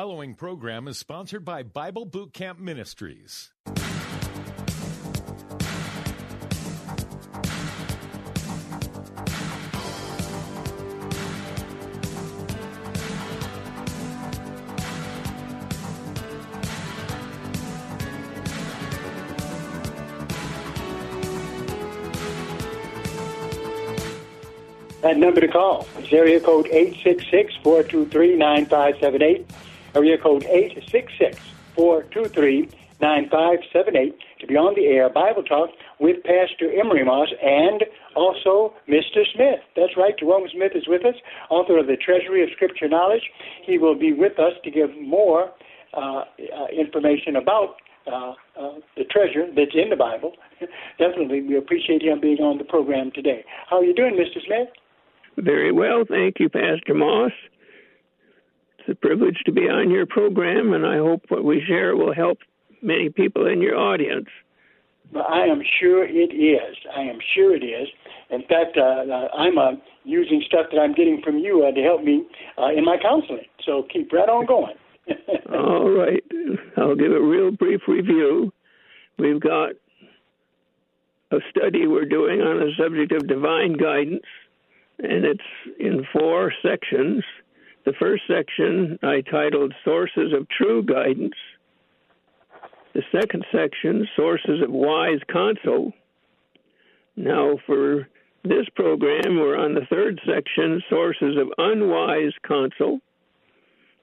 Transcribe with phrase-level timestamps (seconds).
[0.00, 3.50] The following program is sponsored by Bible Boot Camp Ministries.
[25.02, 29.44] That number to call is area code 866-423-9578.
[29.94, 30.44] Area code
[31.76, 39.24] 866-423-9578 to be on the air Bible Talk with Pastor Emery Moss and also Mr.
[39.34, 39.60] Smith.
[39.76, 41.14] That's right, Jerome Smith is with us,
[41.50, 43.22] author of the Treasury of Scripture Knowledge.
[43.66, 45.50] He will be with us to give more
[45.92, 46.24] uh, uh,
[46.72, 47.76] information about
[48.06, 50.32] uh, uh, the treasure that's in the Bible.
[50.98, 53.44] Definitely, we appreciate him being on the program today.
[53.68, 54.44] How are you doing, Mr.
[54.46, 54.68] Smith?
[55.36, 57.32] Very well, thank you, Pastor Moss.
[58.80, 62.14] It's a privilege to be on your program, and I hope what we share will
[62.14, 62.38] help
[62.80, 64.28] many people in your audience.
[65.14, 66.76] I am sure it is.
[66.96, 67.88] I am sure it is.
[68.30, 69.72] In fact, uh, uh, I'm uh,
[70.04, 72.24] using stuff that I'm getting from you uh, to help me
[72.56, 73.44] uh, in my counseling.
[73.66, 74.76] So keep right on going.
[75.52, 76.22] All right.
[76.76, 78.52] I'll give a real brief review.
[79.18, 79.72] We've got
[81.32, 84.24] a study we're doing on the subject of divine guidance,
[85.00, 85.40] and it's
[85.78, 87.24] in four sections.
[87.90, 91.34] The first section I titled Sources of True Guidance.
[92.94, 95.92] The second section, Sources of Wise Counsel.
[97.16, 98.06] Now, for
[98.44, 103.00] this program, we're on the third section, Sources of Unwise Counsel.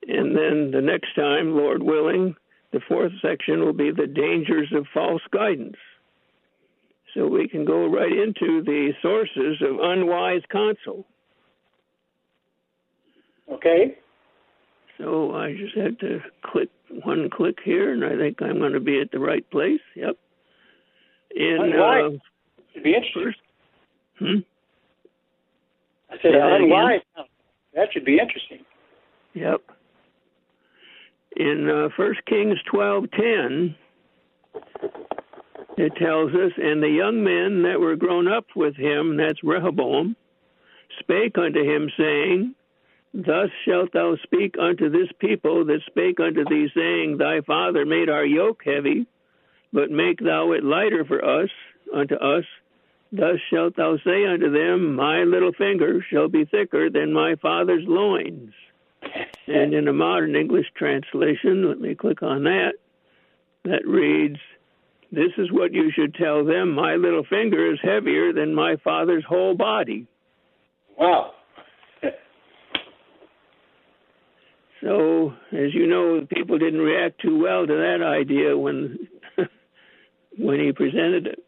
[0.05, 2.35] And then the next time, Lord willing,
[2.73, 5.77] the fourth section will be the dangers of false guidance.
[7.13, 11.05] So we can go right into the sources of unwise counsel.
[13.51, 13.97] Okay.
[14.97, 16.69] So I just had to click
[17.03, 19.79] one click here, and I think I'm going to be at the right place.
[19.95, 20.17] Yep.
[21.35, 22.13] In Unwise.
[22.13, 23.23] uh, It'd be interesting.
[23.23, 23.39] first,
[24.19, 24.39] hmm?
[26.09, 26.63] I said, Say that again?
[26.63, 27.01] unwise.
[27.75, 28.59] That should be interesting.
[29.33, 29.61] Yep.
[31.35, 33.75] In uh, First Kings twelve ten,
[35.77, 40.15] it tells us, and the young men that were grown up with him, that's Rehoboam,
[40.99, 42.55] spake unto him, saying,
[43.17, 48.09] Thus shalt thou speak unto this people that spake unto thee, saying, Thy father made
[48.09, 49.07] our yoke heavy,
[49.73, 51.49] but make thou it lighter for us,
[51.91, 52.43] unto us.
[53.11, 57.83] Thus shalt thou say unto them, My little finger shall be thicker than my father's
[57.87, 58.53] loins.
[59.47, 62.73] And in a modern English translation, let me click on that,
[63.63, 64.37] that reads,
[65.11, 69.23] This is what you should tell them, my little finger is heavier than my father's
[69.27, 70.05] whole body.
[70.99, 71.31] Wow.
[74.81, 79.07] So, as you know, people didn't react too well to that idea when
[80.37, 81.39] when he presented it.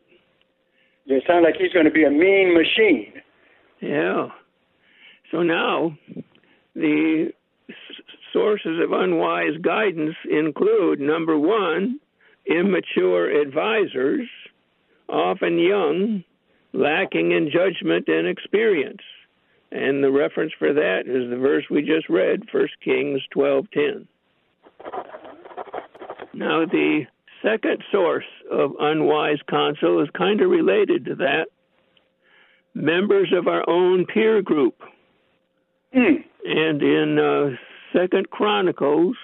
[1.05, 3.13] It sounds like he's going to be a mean machine.
[3.81, 4.29] Yeah.
[5.31, 5.97] So now,
[6.75, 7.31] the
[7.69, 7.75] s-
[8.33, 11.99] sources of unwise guidance include number one,
[12.47, 14.27] immature advisors,
[15.07, 16.23] often young,
[16.73, 19.01] lacking in judgment and experience.
[19.71, 24.07] And the reference for that is the verse we just read, 1 Kings 12:10.
[26.33, 27.05] Now the
[27.43, 31.47] second source of unwise counsel is kind of related to that.
[32.73, 34.81] Members of our own peer group.
[35.95, 36.23] Mm.
[36.45, 37.57] And in uh,
[37.93, 39.17] Second Chronicles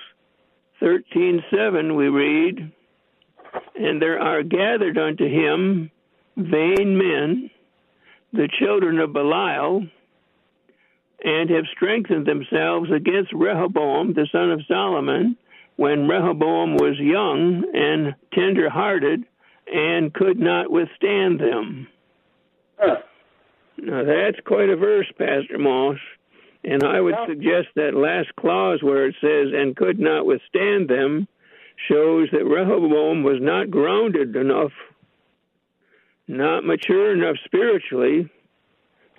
[0.82, 2.72] 13:7 we read,
[3.76, 5.90] "And there are gathered unto him
[6.36, 7.50] vain men,
[8.34, 9.88] the children of Belial,
[11.26, 15.36] and have strengthened themselves against Rehoboam, the son of Solomon,
[15.76, 19.24] when Rehoboam was young and tender hearted
[19.66, 21.88] and could not withstand them.
[22.78, 22.98] Huh.
[23.78, 25.98] Now, that's quite a verse, Pastor Moss.
[26.64, 31.28] And I would suggest that last clause where it says, and could not withstand them,
[31.90, 34.72] shows that Rehoboam was not grounded enough,
[36.28, 38.30] not mature enough spiritually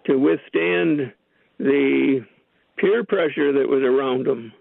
[0.06, 1.12] to withstand
[1.58, 2.24] the
[2.76, 4.52] peer pressure that was around him.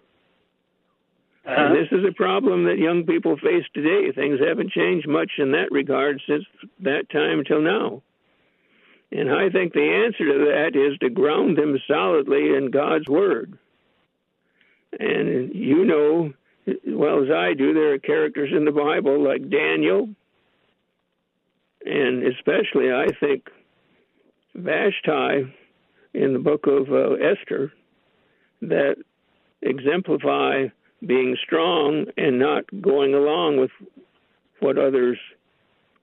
[1.46, 1.56] Uh-huh.
[1.56, 4.12] And this is a problem that young people face today.
[4.12, 6.44] Things haven't changed much in that regard since
[6.80, 8.02] that time till now.
[9.12, 13.58] And I think the answer to that is to ground them solidly in God's Word.
[15.00, 16.34] And you know,
[16.68, 20.10] as well as I do, there are characters in the Bible like Daniel,
[21.86, 23.50] and especially, I think,
[24.56, 25.54] Vashti
[26.16, 27.72] in the book of uh, Esther
[28.62, 28.96] that
[29.62, 30.66] exemplify
[31.06, 33.72] being strong and not going along with
[34.60, 35.18] what others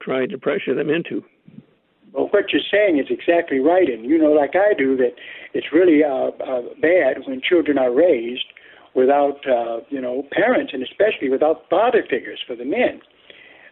[0.00, 1.24] tried to pressure them into.
[2.12, 5.14] Well, what you're saying is exactly right, and you know, like I do, that
[5.54, 8.44] it's really uh, uh, bad when children are raised
[8.94, 13.00] without, uh, you know, parents, and especially without father figures for the men.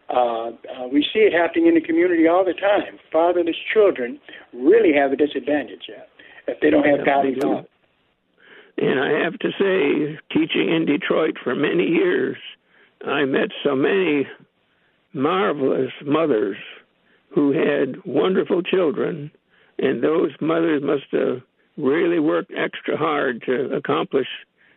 [0.08, 2.98] Uh, uh, we see it happening in the community all the time.
[3.12, 4.18] Fatherless children
[4.52, 6.02] really have a disadvantage yeah,
[6.50, 7.66] if they don't have godly fathers.
[8.78, 12.36] And I have to say, teaching in Detroit for many years,
[13.04, 14.26] I met so many
[15.12, 16.56] marvelous mothers
[17.34, 19.30] who had wonderful children,
[19.78, 21.42] and those mothers must have
[21.76, 24.28] really worked extra hard to accomplish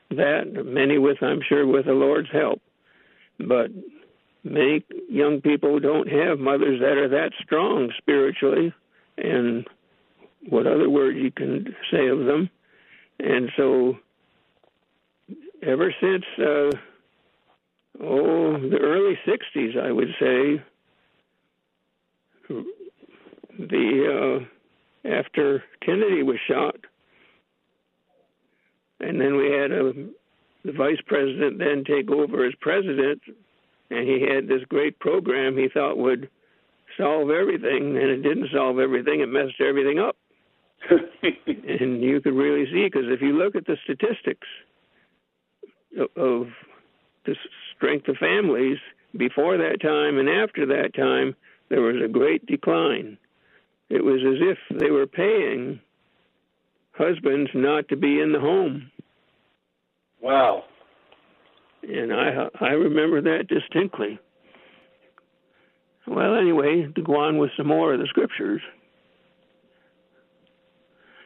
[0.09, 0.65] that.
[0.65, 2.61] Many with, I'm sure, with the Lord's help.
[3.39, 3.71] But
[4.43, 8.73] many young people don't have mothers that are that strong spiritually,
[9.17, 9.65] and
[10.49, 12.49] what other word you can say of them.
[13.19, 13.97] And so,
[15.61, 16.77] ever since uh,
[18.01, 20.63] oh the early '60s, I would say,
[23.59, 24.39] the
[25.05, 26.75] uh, after Kennedy was shot,
[28.99, 29.93] and then we had a
[30.65, 33.21] the vice president then take over as president,
[33.89, 36.29] and he had this great program he thought would
[36.97, 40.17] solve everything, and it didn't solve everything; it messed everything up.
[40.89, 44.47] And you could really see because if you look at the statistics
[45.99, 46.47] of, of
[47.25, 47.35] the
[47.75, 48.77] strength of families
[49.17, 51.35] before that time and after that time,
[51.69, 53.17] there was a great decline.
[53.89, 55.79] It was as if they were paying
[56.93, 58.91] husbands not to be in the home.
[60.21, 60.63] Wow.
[61.83, 64.19] And I I remember that distinctly.
[66.07, 68.61] Well, anyway, to go on with some more of the scriptures.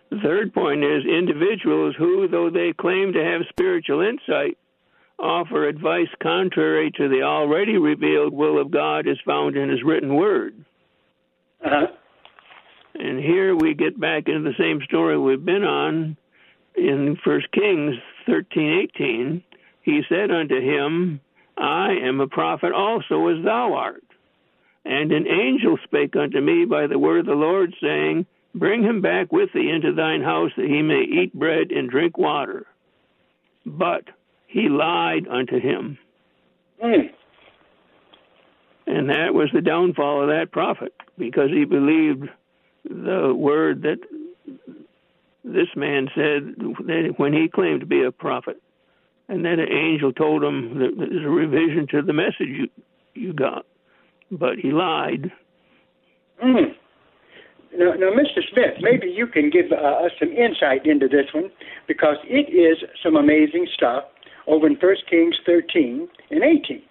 [0.09, 4.57] The third point is individuals who, though they claim to have spiritual insight,
[5.19, 10.15] offer advice contrary to the already revealed will of God as found in His written
[10.15, 10.63] word.
[11.65, 11.87] Uh-huh.
[12.95, 16.17] And here we get back into the same story we've been on
[16.75, 19.43] in First Kings thirteen eighteen.
[19.81, 21.19] He said unto him,
[21.57, 24.03] I am a prophet also as thou art.
[24.85, 28.25] And an angel spake unto me by the word of the Lord, saying,
[28.57, 32.17] Bring him back with thee into thine house, that he may eat bread and drink
[32.17, 32.65] water.
[33.65, 34.05] But
[34.47, 35.97] he lied unto him.
[36.83, 37.09] Mm.
[38.87, 42.29] And that was the downfall of that prophet, because he believed
[42.85, 43.99] the word that
[45.43, 48.61] this man said that when he claimed to be a prophet.
[49.29, 52.69] And then an angel told him that there's a revision to the message you,
[53.13, 53.65] you got.
[54.31, 55.31] But he lied.
[56.43, 56.75] Mm.
[57.77, 58.41] Now, now, Mr.
[58.51, 61.51] Smith, maybe you can give uh, us some insight into this one
[61.87, 64.05] because it is some amazing stuff
[64.47, 66.81] over in 1 Kings 13 and 18,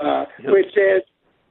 [0.00, 0.50] uh, yep.
[0.50, 1.02] where says,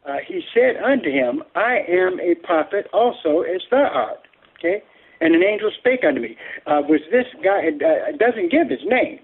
[0.06, 4.28] uh, He said unto him, I am a prophet also as thou art.
[4.60, 4.84] Okay?
[5.22, 6.36] And an angel spake unto me.
[6.68, 9.20] Uh, was this guy, it uh, doesn't give his name.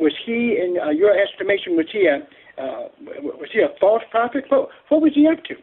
[0.00, 2.16] Was he, in uh, your estimation, was he a,
[2.60, 2.88] uh,
[3.22, 4.44] was he a false prophet?
[4.48, 5.54] What, what was he up to?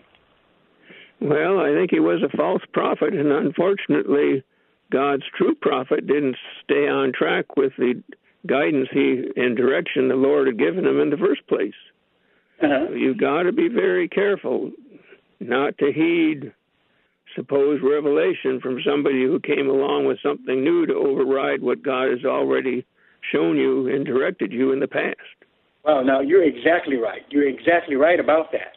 [1.22, 4.44] Well, I think he was a false prophet, and unfortunately,
[4.92, 8.02] God's true prophet didn't stay on track with the
[8.48, 11.78] guidance he and direction the Lord had given him in the first place.
[12.62, 12.92] Uh-huh.
[12.92, 14.72] You've got to be very careful
[15.40, 16.52] not to heed
[17.36, 22.26] supposed revelation from somebody who came along with something new to override what God has
[22.26, 22.86] already
[23.32, 25.18] shown you and directed you in the past.
[25.84, 27.22] Well, now you're exactly right.
[27.30, 28.74] You're exactly right about that.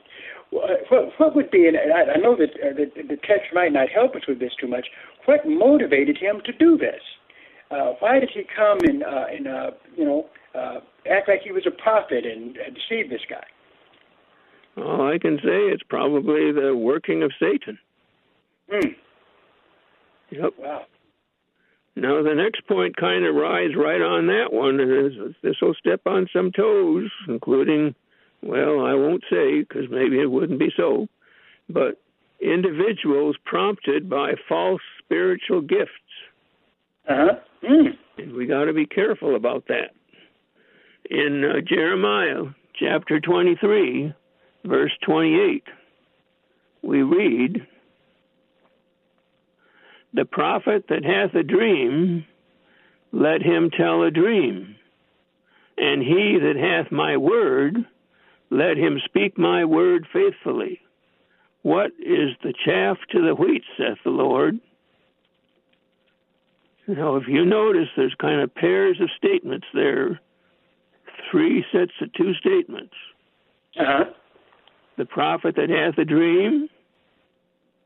[0.54, 3.88] What, what would be, and I, I know that uh, the, the text might not
[3.88, 4.86] help us with this too much.
[5.24, 7.00] What motivated him to do this?
[7.70, 10.78] Uh, why did he come and, uh, and uh, you know, uh,
[11.10, 13.44] act like he was a prophet and uh, deceive this guy?
[14.76, 17.78] All I can say it's probably the working of Satan.
[18.70, 18.88] Hmm.
[20.30, 20.52] Yep.
[20.58, 20.82] Wow.
[21.96, 24.78] Now the next point kind of rides right on that one.
[25.42, 27.94] This will step on some toes, including,
[28.44, 31.08] well, I won't say because maybe it wouldn't be so,
[31.68, 32.00] but
[32.40, 35.90] individuals prompted by false spiritual gifts.
[37.08, 37.34] Uh huh.
[37.62, 37.98] Mm.
[38.18, 39.90] And we got to be careful about that.
[41.10, 42.44] In uh, Jeremiah
[42.78, 44.12] chapter 23,
[44.64, 45.64] verse 28,
[46.82, 47.66] we read,
[50.12, 52.24] The prophet that hath a dream,
[53.12, 54.76] let him tell a dream.
[55.76, 57.84] And he that hath my word,
[58.50, 60.80] let him speak my word faithfully.
[61.62, 64.58] What is the chaff to the wheat, saith the Lord?
[66.86, 70.20] Now, if you notice, there's kind of pairs of statements there,
[71.30, 72.92] three sets of two statements.
[73.78, 74.04] Uh-huh.
[74.98, 76.68] The prophet that hath a dream,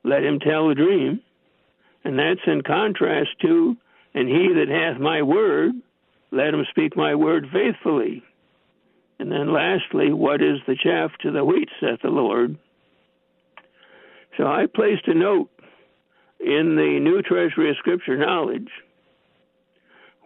[0.03, 1.21] let him tell a dream.
[2.05, 3.77] And that's in contrast to,
[4.15, 5.73] and he that hath my word,
[6.31, 8.23] let him speak my word faithfully.
[9.19, 12.57] And then lastly, what is the chaff to the wheat, saith the Lord?
[14.37, 15.51] So I placed a note
[16.39, 18.69] in the New Treasury of Scripture Knowledge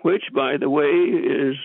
[0.02, 1.56] which, by the way, is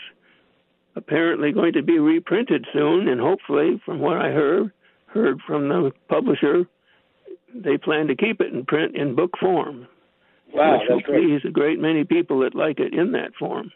[0.96, 4.72] apparently going to be reprinted soon, and hopefully, from what I heard,
[5.08, 6.66] heard from the publisher,
[7.54, 9.88] they plan to keep it in print in book form.
[10.54, 13.72] Wow, which that's will please a great many people that like it in that form.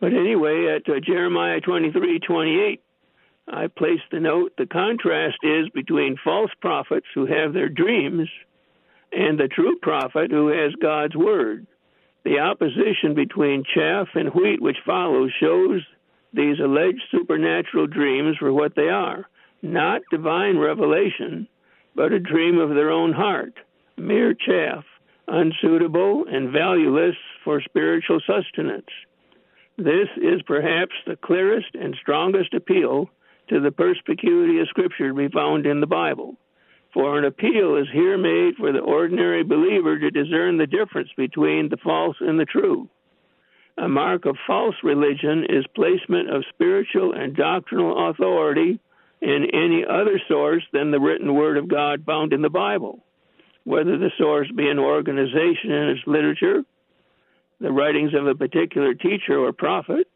[0.00, 2.82] But anyway, at uh, Jeremiah 23 28,
[3.48, 8.28] I placed the note the contrast is between false prophets who have their dreams
[9.12, 11.66] and the true prophet who has God's word.
[12.24, 15.82] The opposition between chaff and wheat, which follows, shows
[16.32, 19.26] these alleged supernatural dreams for what they are
[19.62, 21.46] not divine revelation,
[21.94, 23.52] but a dream of their own heart,
[23.96, 24.84] mere chaff,
[25.28, 28.88] unsuitable and valueless for spiritual sustenance.
[29.80, 33.08] This is perhaps the clearest and strongest appeal
[33.48, 36.36] to the perspicuity of Scripture to be found in the Bible.
[36.92, 41.70] For an appeal is here made for the ordinary believer to discern the difference between
[41.70, 42.90] the false and the true.
[43.78, 48.78] A mark of false religion is placement of spiritual and doctrinal authority
[49.22, 53.02] in any other source than the written Word of God found in the Bible,
[53.64, 56.64] whether the source be an organization and its literature,
[57.60, 60.08] the writings of a particular teacher or prophet,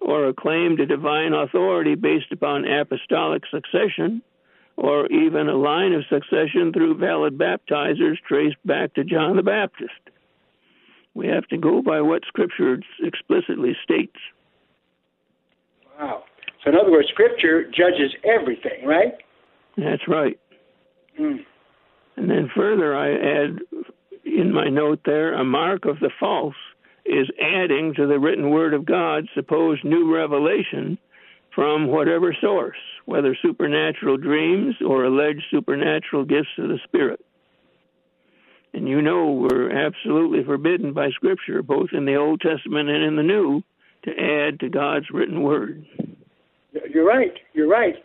[0.00, 4.22] or a claim to divine authority based upon apostolic succession,
[4.76, 9.92] or even a line of succession through valid baptizers traced back to John the Baptist.
[11.14, 14.16] We have to go by what Scripture explicitly states.
[15.98, 16.24] Wow.
[16.64, 19.14] So, in other words, Scripture judges everything, right?
[19.76, 20.38] That's right.
[21.20, 21.44] Mm.
[22.16, 23.58] And then further, I add
[24.24, 26.54] in my note there a mark of the false
[27.10, 30.96] is adding to the written word of God supposed new revelation
[31.52, 37.20] from whatever source, whether supernatural dreams or alleged supernatural gifts of the Spirit.
[38.72, 43.16] And you know we're absolutely forbidden by Scripture, both in the Old Testament and in
[43.16, 43.62] the New,
[44.04, 45.84] to add to God's written word.
[46.88, 47.34] You're right.
[47.52, 47.96] You're right.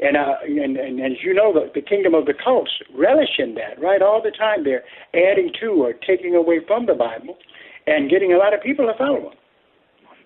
[0.00, 3.54] And, uh, and, and, as you know, the, the kingdom of the cults relish in
[3.56, 4.02] that, right?
[4.02, 4.82] All the time they're
[5.14, 7.36] adding to or taking away from the Bible
[7.86, 9.32] and getting a lot of people to follow them.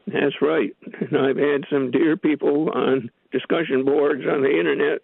[0.07, 0.75] That's right.
[1.01, 5.03] And I've had some dear people on discussion boards on the internet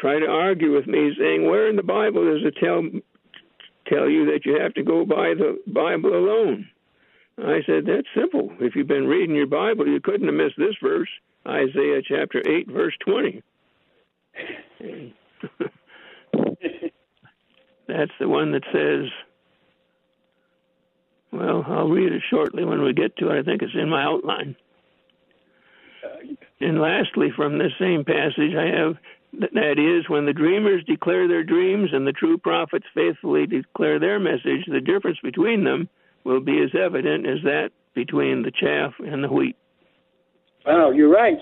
[0.00, 2.82] try to argue with me, saying, "Where in the Bible does it tell
[3.86, 6.68] tell you that you have to go by the Bible alone?"
[7.38, 8.52] I said, "That's simple.
[8.60, 11.08] If you've been reading your Bible, you couldn't have missed this verse,
[11.46, 13.42] Isaiah chapter eight, verse twenty.
[17.88, 19.10] That's the one that says."
[21.36, 23.38] Well, I'll read it shortly when we get to it.
[23.38, 24.56] I think it's in my outline.
[26.60, 28.96] And lastly, from this same passage, I have
[29.32, 34.18] That is, when the dreamers declare their dreams and the true prophets faithfully declare their
[34.18, 35.90] message, the difference between them
[36.24, 39.56] will be as evident as that between the chaff and the wheat.
[40.64, 41.38] Wow, you're right.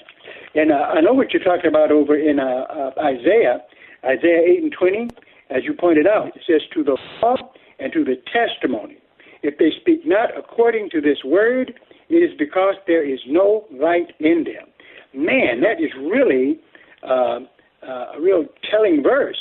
[0.55, 3.63] And uh, I know what you're talking about over in uh, uh, Isaiah,
[4.05, 5.09] Isaiah 8 and 20.
[5.51, 7.37] As you pointed out, it says, To the law
[7.79, 8.99] and to the testimony.
[9.45, 11.75] If they speak not according to this word,
[12.09, 14.67] it is because there is no light in them.
[15.15, 16.61] Man, that is really
[17.03, 17.41] uh,
[17.87, 19.39] uh, a real telling verse.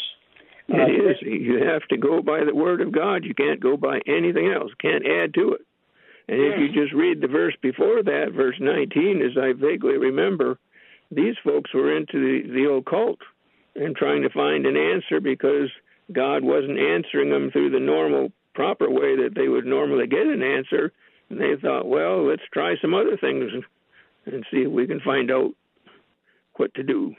[0.67, 1.17] It uh, is.
[1.21, 3.23] You have to go by the word of God.
[3.23, 4.71] You can't go by anything else.
[4.81, 5.61] Can't add to it.
[6.27, 10.57] And if you just read the verse before that, verse 19, as I vaguely remember,
[11.11, 13.19] these folks were into the, the occult
[13.75, 15.69] and trying to find an answer because
[16.11, 20.43] God wasn't answering them through the normal, proper way that they would normally get an
[20.43, 20.91] answer.
[21.29, 23.51] And they thought, well, let's try some other things
[24.25, 25.51] and see if we can find out
[26.57, 27.15] what to do.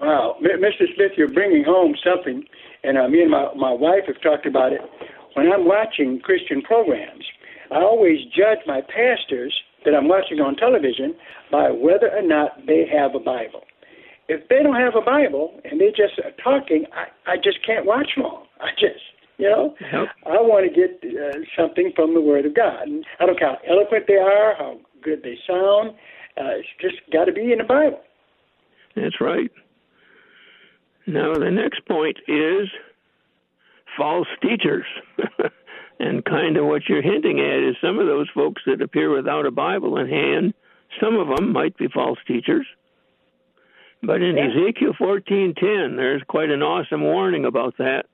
[0.00, 0.84] Wow, Mr.
[0.94, 2.44] Smith, you're bringing home something,
[2.82, 4.80] and uh, me and my my wife have talked about it.
[5.34, 7.24] When I'm watching Christian programs,
[7.70, 11.14] I always judge my pastors that I'm watching on television
[11.50, 13.62] by whether or not they have a Bible.
[14.28, 18.08] If they don't have a Bible and they're just talking, I, I just can't watch
[18.16, 18.46] long.
[18.60, 19.04] I just,
[19.38, 20.08] you know, yep.
[20.26, 22.82] I want to get uh, something from the Word of God.
[22.82, 25.90] And I don't care how eloquent they are, how good they sound.
[26.36, 28.00] Uh, it's just got to be in the Bible.
[28.96, 29.50] That's right.
[31.06, 32.68] Now, the next point is
[33.96, 34.86] false teachers.
[36.00, 39.46] and kind of what you're hinting at is some of those folks that appear without
[39.46, 40.54] a Bible in hand,
[41.00, 42.66] some of them might be false teachers.
[44.02, 44.48] But in yeah.
[44.48, 48.06] Ezekiel 14:10, there's quite an awesome warning about that.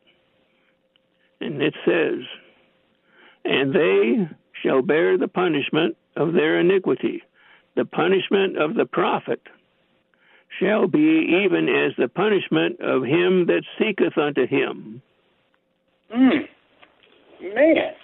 [1.40, 2.24] And it says,
[3.44, 4.28] "And they
[4.62, 7.22] shall bear the punishment of their iniquity.
[7.76, 9.40] The punishment of the prophet
[10.58, 15.02] shall be even as the punishment of him that seeketh unto him."
[16.12, 16.48] Mm.
[17.54, 17.94] Man.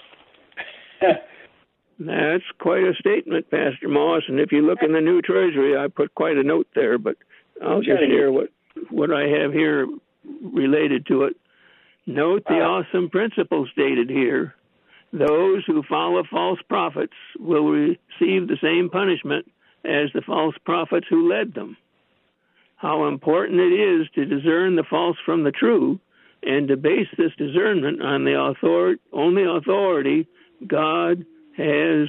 [1.98, 4.22] That's quite a statement, Pastor Moss.
[4.28, 7.16] And if you look in the new treasury, I put quite a note there, but
[7.62, 8.50] I'll just share what
[8.90, 9.86] what I have here
[10.42, 11.36] related to it.
[12.06, 14.54] Note the uh, awesome principle stated here.
[15.12, 19.46] Those who follow false prophets will receive the same punishment
[19.84, 21.76] as the false prophets who led them.
[22.76, 25.98] How important it is to discern the false from the true
[26.42, 30.28] and to base this discernment on the author- only authority
[30.66, 31.24] God
[31.56, 32.08] has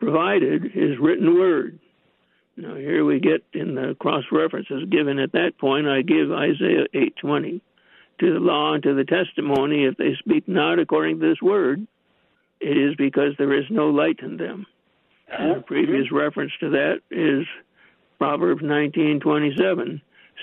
[0.00, 1.78] provided, His written word.
[2.56, 5.86] Now here we get in the cross references given at that point.
[5.86, 7.62] I give Isaiah eight twenty
[8.18, 9.84] to the law and to the testimony.
[9.84, 11.86] If they speak not according to this word,
[12.60, 14.66] it is because there is no light in them.
[15.30, 17.46] And the oh, previous reference to that is
[18.18, 20.00] Proverbs nineteen twenty seven.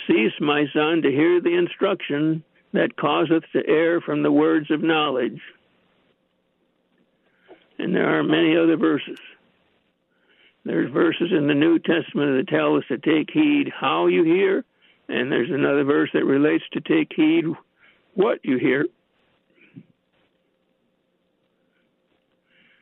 [0.07, 4.83] Cease, my son, to hear the instruction that causeth to err from the words of
[4.83, 5.39] knowledge.
[7.79, 9.19] And there are many other verses.
[10.65, 14.65] There's verses in the New Testament that tell us to take heed how you hear,
[15.07, 17.45] and there's another verse that relates to take heed
[18.15, 18.86] what you hear.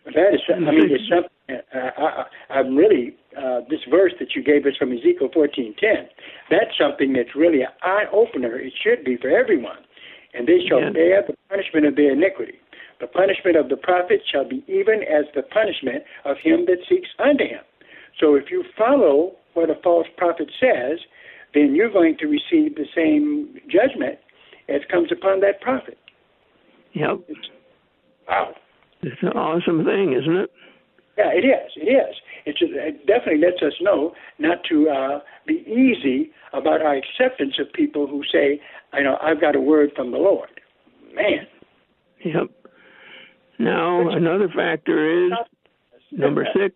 [0.06, 1.30] That is, I mean, it's something.
[1.50, 6.08] Uh, I, I'm really uh, this verse that you gave us from Ezekiel 14:10.
[6.50, 8.60] That's something that's really an eye opener.
[8.60, 9.80] It should be for everyone.
[10.34, 10.89] And they shall yeah.
[10.89, 12.60] bear the punishment of their iniquity.
[13.00, 17.10] The punishment of the prophet shall be even as the punishment of him that seeks
[17.19, 17.62] unto him.
[18.19, 21.00] So if you follow what a false prophet says,
[21.54, 24.19] then you're going to receive the same judgment
[24.69, 25.97] as comes upon that prophet.
[26.93, 27.21] Yep.
[27.28, 27.49] It's,
[28.28, 28.54] wow.
[29.02, 30.52] It's an awesome thing, isn't it?
[31.17, 31.71] Yeah, it is.
[31.76, 32.15] It is.
[32.45, 37.71] It, it definitely lets us know not to uh, be easy about our acceptance of
[37.73, 38.60] people who say,
[38.91, 40.49] "I know I've got a word from the Lord."
[41.13, 41.47] Man.
[42.26, 42.49] Yep.
[43.60, 45.34] Now another factor is
[46.12, 46.76] number six.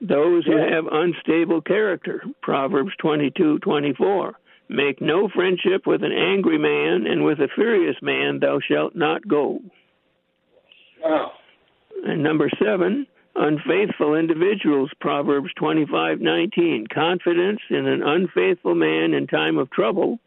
[0.00, 2.22] Those who have unstable character.
[2.42, 4.34] Proverbs twenty-two twenty-four.
[4.72, 9.28] Make no friendship with an angry man, and with a furious man thou shalt not
[9.28, 9.60] go.
[11.04, 11.32] Wow.
[12.06, 13.06] And number seven,
[13.36, 20.18] unfaithful individuals proverbs 25:19 confidence in an unfaithful man in time of trouble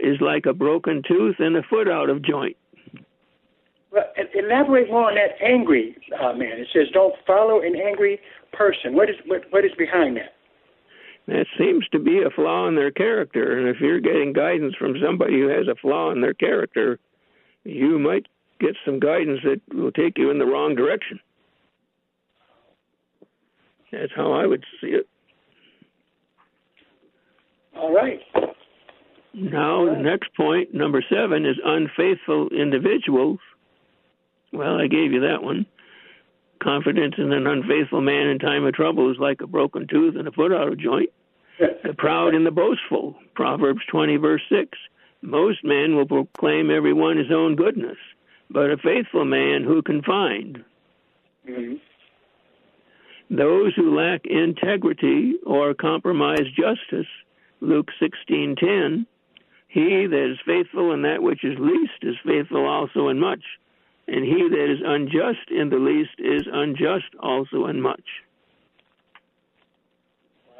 [0.00, 2.56] is like a broken tooth and a foot out of joint.
[3.92, 6.58] Well, elaborate more on that angry uh, man.
[6.58, 8.20] It says don't follow an angry
[8.52, 8.94] person.
[8.94, 10.35] What is what, what is behind that
[11.26, 14.94] that seems to be a flaw in their character and if you're getting guidance from
[15.04, 16.98] somebody who has a flaw in their character
[17.64, 18.26] you might
[18.60, 21.20] get some guidance that will take you in the wrong direction
[23.92, 25.08] that's how I would see it.
[27.76, 28.20] All right.
[29.34, 33.38] Now, the next point, number seven, is unfaithful individuals.
[34.52, 35.66] Well, I gave you that one.
[36.62, 40.26] Confidence in an unfaithful man in time of trouble is like a broken tooth and
[40.26, 41.10] a foot out of joint.
[41.58, 44.76] the proud and the boastful, Proverbs 20, verse 6.
[45.22, 47.96] Most men will proclaim every one his own goodness,
[48.50, 50.64] but a faithful man who can find?
[51.48, 51.76] Mm-hmm.
[53.30, 57.08] Those who lack integrity or compromise justice,
[57.60, 59.06] Luke 16:10,
[59.68, 63.42] he that is faithful in that which is least is faithful also in much,
[64.08, 68.04] and he that is unjust in the least is unjust also in much.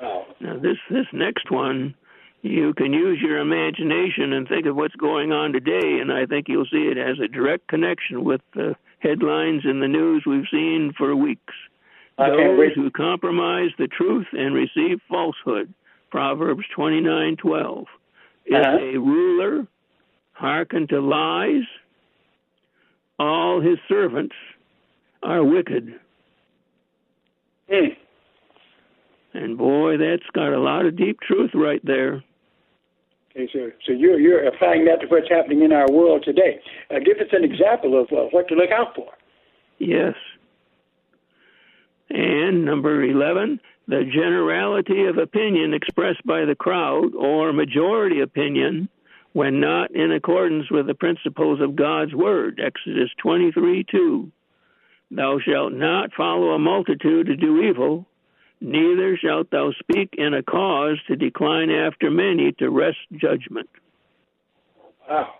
[0.00, 0.26] Wow.
[0.40, 1.94] Now this this next one,
[2.42, 6.48] you can use your imagination and think of what's going on today, and I think
[6.48, 10.92] you'll see it has a direct connection with the headlines in the news we've seen
[10.96, 11.54] for weeks.
[12.18, 15.72] Those who compromise the truth and receive falsehood.
[16.10, 17.86] Proverbs twenty nine twelve.
[18.46, 18.78] If Uh-huh.
[18.78, 19.66] a ruler
[20.32, 21.64] hearken to lies,
[23.18, 24.34] all his servants
[25.22, 25.94] are wicked.
[27.70, 27.86] Hmm.
[29.34, 32.22] And boy, that's got a lot of deep truth right there.
[33.32, 36.60] Okay, so so you're you're applying that to what's happening in our world today.
[36.90, 39.08] Uh, give us an example of uh, what to look out for.
[39.78, 40.14] Yes.
[42.08, 48.88] And number 11, the generality of opinion expressed by the crowd or majority opinion
[49.36, 52.58] when not in accordance with the principles of God's word.
[52.58, 54.32] Exodus 23 2.
[55.10, 58.06] Thou shalt not follow a multitude to do evil,
[58.62, 63.68] neither shalt thou speak in a cause to decline after many to wrest judgment.
[65.06, 65.34] Wow.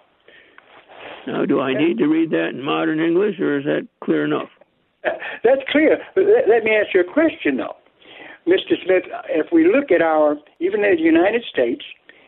[1.26, 4.50] Now, do I need to read that in modern English, or is that clear enough?
[5.04, 5.96] That's clear.
[6.16, 7.76] Let, let me ask you a question, though.
[8.46, 8.76] Mr.
[8.85, 11.82] Smith, if we look at our, even in the United States,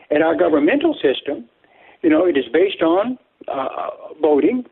[0.09, 1.47] at our governmental system,
[2.01, 3.89] you know, it is based on uh,
[4.21, 4.65] voting.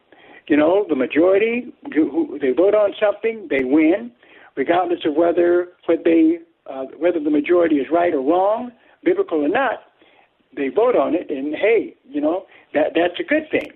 [0.48, 4.12] You know, the majority, who, who, they vote on something, they win,
[4.56, 8.72] regardless of whether what they, uh, whether the majority is right or wrong,
[9.04, 9.84] biblical or not.
[10.56, 13.72] They vote on it, and hey, you know, that that's a good thing.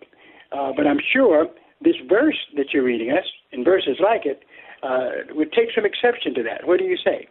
[0.52, 1.48] Uh, but I'm sure
[1.82, 4.44] this verse that you're reading us, and verses like it,
[4.84, 6.66] uh, would take some exception to that.
[6.66, 7.28] What do you say?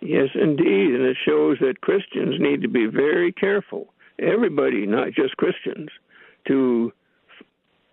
[0.00, 3.92] Yes, indeed, and it shows that Christians need to be very careful.
[4.18, 5.88] Everybody, not just Christians,
[6.48, 6.92] to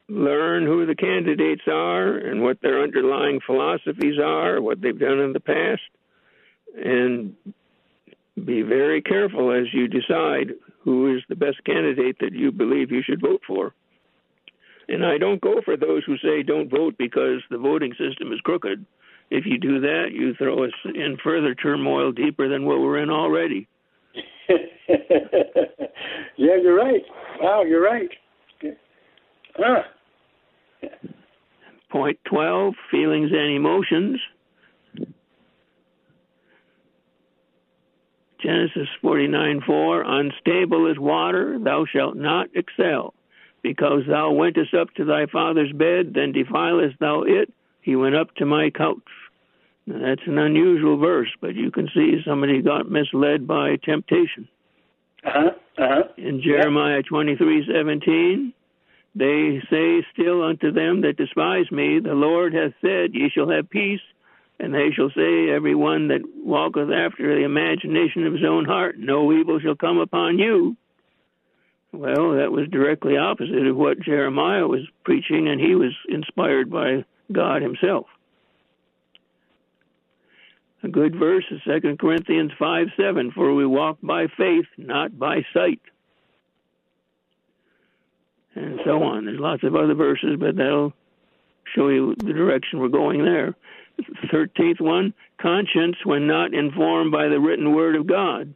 [0.10, 5.34] learn who the candidates are and what their underlying philosophies are, what they've done in
[5.34, 5.82] the past,
[6.76, 7.36] and
[8.44, 13.02] be very careful as you decide who is the best candidate that you believe you
[13.04, 13.74] should vote for.
[14.90, 18.42] And I don't go for those who say don't vote because the voting system is
[18.42, 18.86] crooked.
[19.30, 23.10] If you do that, you throw us in further turmoil deeper than what we're in
[23.10, 23.68] already.
[26.38, 27.02] yeah, you're right.
[27.42, 28.10] Wow, you're right.
[29.60, 29.84] Ah.
[31.92, 34.20] Point 12 feelings and emotions.
[38.42, 43.14] Genesis 49 4 Unstable as water, thou shalt not excel.
[43.62, 47.54] Because thou wentest up to thy father's bed, then defilest thou it.
[47.82, 48.98] He went up to my couch.
[49.86, 54.48] That's an unusual verse, but you can see somebody got misled by temptation.
[55.26, 55.52] Uh-huh.
[55.78, 56.04] Uh-huh.
[56.18, 58.54] In Jeremiah twenty three seventeen,
[59.16, 63.70] they say still unto them that despise me, the Lord hath said, Ye shall have
[63.70, 64.02] peace,
[64.60, 68.98] and they shall say, Every one that walketh after the imagination of his own heart,
[68.98, 70.78] no evil shall come upon you.
[71.92, 77.06] Well, that was directly opposite of what Jeremiah was preaching, and he was inspired by
[77.32, 78.08] God himself.
[80.84, 85.46] A good verse is 2 Corinthians 5 7, for we walk by faith, not by
[85.54, 85.80] sight.
[88.56, 89.26] And so on.
[89.26, 90.94] There's lots of other verses, but that'll
[91.74, 93.56] show you the direction we're going there.
[93.98, 98.54] The 13th one, conscience when not informed by the written word of God.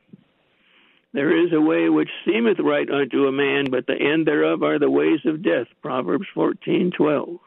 [1.14, 4.78] There is a way which seemeth right unto a man, but the end thereof are
[4.78, 5.68] the ways of death.
[5.82, 7.40] Proverbs fourteen twelve.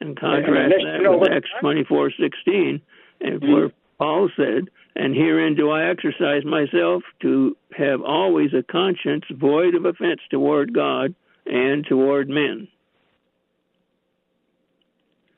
[0.00, 2.80] And contrast Yeah, that with Acts twenty four sixteen,
[3.20, 9.24] and where Paul said, And herein do I exercise myself to have always a conscience
[9.30, 11.14] void of offense toward God
[11.46, 12.68] and toward men.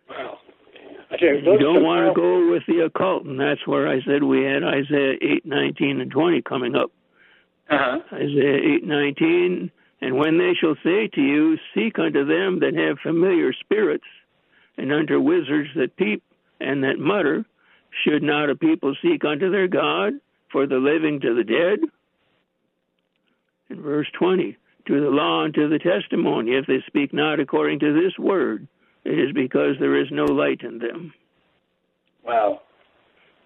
[0.09, 0.39] Wow.
[1.19, 4.45] Tell you, don't want to go with the occult, and that's where I said we
[4.45, 6.91] had Isaiah eight nineteen and 20 coming up.
[7.71, 7.99] Uh-huh.
[8.13, 12.99] Isaiah eight nineteen, and when they shall say to you, Seek unto them that have
[13.03, 14.05] familiar spirits,
[14.77, 16.23] and unto wizards that peep
[16.61, 17.45] and that mutter,
[18.05, 20.15] should not a people seek unto their God
[20.53, 21.81] for the living to the dead?
[23.71, 27.81] In verse 20, to the law and to the testimony, if they speak not according
[27.81, 28.67] to this word,
[29.05, 31.13] it is because there is no light in them.
[32.25, 32.63] Wow.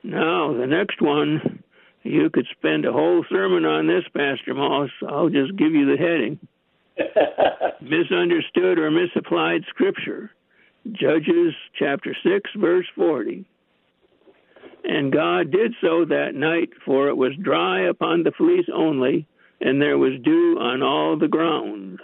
[0.03, 1.63] Now, the next one,
[2.03, 4.91] you could spend a whole sermon on this, Pastor Moss.
[5.09, 6.39] I'll just give you the heading
[7.81, 10.31] Misunderstood or misapplied Scripture.
[10.91, 13.45] Judges chapter 6, verse 40.
[14.85, 19.27] And God did so that night, for it was dry upon the fleece only,
[19.61, 22.01] and there was dew on all the ground.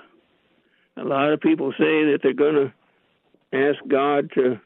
[0.97, 2.73] A lot of people say that they're going to
[3.53, 4.61] ask God to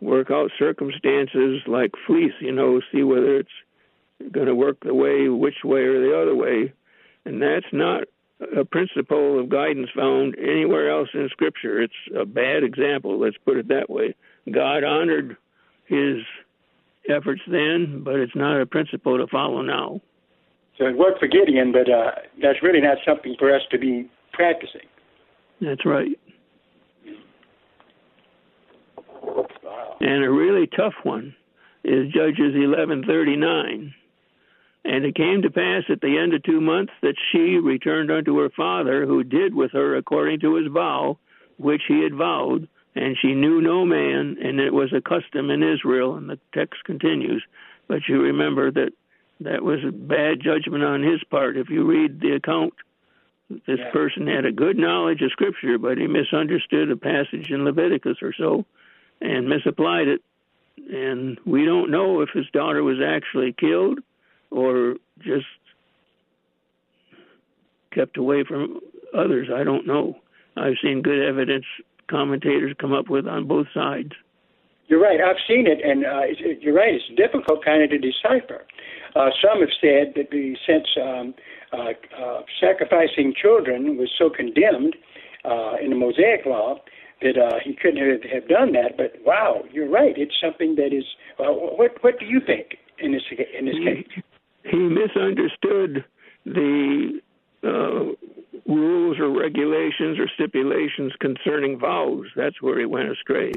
[0.00, 3.48] work out circumstances like fleece, you know, see whether it's
[4.30, 6.72] going to work the way, which way or the other way.
[7.24, 8.04] And that's not
[8.56, 11.82] a principle of guidance found anywhere else in Scripture.
[11.82, 14.14] It's a bad example, let's put it that way.
[14.50, 15.36] God honored
[15.86, 16.18] his
[17.08, 20.00] efforts then, but it's not a principle to follow now.
[20.78, 24.10] So it worked for Gideon, but uh, that's really not something for us to be
[24.32, 24.86] practicing.
[25.60, 26.18] That's right.
[30.00, 31.34] And a really tough one
[31.84, 33.94] is Judges 11:39.
[34.84, 38.38] And it came to pass at the end of two months that she returned unto
[38.38, 41.18] her father, who did with her according to his vow,
[41.58, 45.62] which he had vowed, and she knew no man, and it was a custom in
[45.62, 46.16] Israel.
[46.16, 47.44] And the text continues,
[47.88, 48.92] but you remember that
[49.40, 51.58] that was a bad judgment on his part.
[51.58, 52.72] If you read the account,
[53.50, 53.90] this yeah.
[53.92, 58.32] person had a good knowledge of Scripture, but he misunderstood a passage in Leviticus or
[58.32, 58.64] so,
[59.20, 60.22] and misapplied it.
[60.90, 63.98] And we don't know if his daughter was actually killed
[64.50, 65.46] or just
[67.92, 68.80] kept away from
[69.14, 69.48] others.
[69.54, 70.18] I don't know.
[70.56, 71.66] I've seen good evidence
[72.10, 74.12] commentators come up with on both sides.
[74.88, 75.20] You're right.
[75.20, 76.94] I've seen it, and uh, you're right.
[76.94, 78.64] It's difficult kind of to decipher.
[79.16, 81.34] Uh, some have said that the since um,
[81.72, 81.90] uh,
[82.22, 84.94] uh, sacrificing children was so condemned
[85.44, 86.78] uh, in the Mosaic Law
[87.22, 88.96] that uh, he couldn't have, have done that.
[88.96, 90.14] But wow, you're right.
[90.16, 91.04] It's something that is.
[91.38, 93.22] Uh, what What do you think in this
[93.58, 94.22] in this case?
[94.64, 96.04] he misunderstood
[96.44, 97.20] the
[97.64, 98.12] uh,
[98.68, 102.26] rules or regulations or stipulations concerning vows.
[102.34, 103.52] That's where he went astray.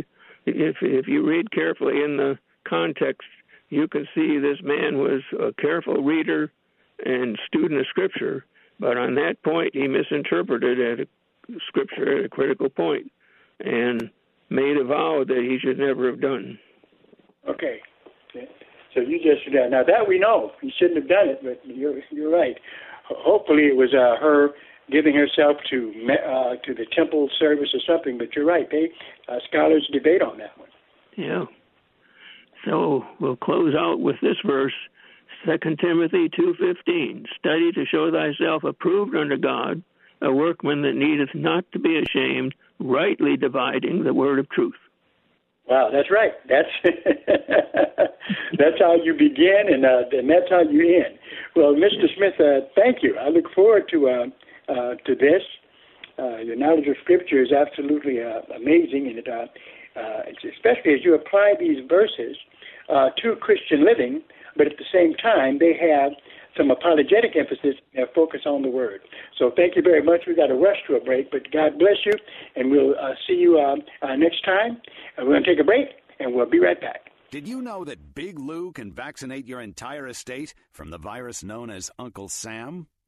[0.45, 3.28] If if you read carefully in the context,
[3.69, 6.52] you can see this man was a careful reader
[7.06, 8.45] and student of Scripture,
[8.80, 13.12] but on that point he misinterpreted at a, Scripture at a critical point
[13.60, 14.10] and
[14.50, 16.58] made a vow that he should never have done.
[17.48, 17.80] Okay.
[18.93, 22.32] So you just now that we know he shouldn't have done it, but you're you're
[22.32, 22.58] right.
[23.06, 24.50] Hopefully it was uh, her
[24.91, 28.17] giving herself to uh, to the temple service or something.
[28.17, 28.69] But you're right.
[28.69, 28.91] They
[29.28, 30.69] uh, scholars debate on that one.
[31.15, 31.45] Yeah.
[32.65, 34.73] So we'll close out with this verse,
[35.45, 37.25] Second Timothy two fifteen.
[37.38, 39.82] Study to show thyself approved unto God,
[40.21, 44.75] a workman that needeth not to be ashamed, rightly dividing the word of truth.
[45.69, 46.34] Wow, that's right.
[46.49, 46.67] That's
[48.58, 51.19] that's how you begin, and uh, and that's how you end.
[51.56, 52.08] Well, Mr.
[52.17, 53.15] Smith, uh, thank you.
[53.17, 54.25] I look forward to uh,
[54.69, 55.41] uh, to this.
[56.17, 59.47] Uh, your knowledge of Scripture is absolutely uh, amazing, and uh,
[60.53, 62.36] especially as you apply these verses
[62.89, 64.21] uh, to Christian living,
[64.58, 66.12] but at the same time they have
[66.58, 69.01] some apologetic emphasis and focus on the word.
[69.38, 70.21] So thank you very much.
[70.27, 72.13] We've got to rush to a break, but God bless you,
[72.55, 72.95] and we'll
[73.27, 73.58] see you
[74.17, 74.82] next time.
[75.17, 75.88] we're going to take a break,
[76.19, 77.10] and we'll be right back.
[77.32, 81.69] Did you know that Big Lou can vaccinate your entire estate from the virus known
[81.69, 82.88] as Uncle Sam?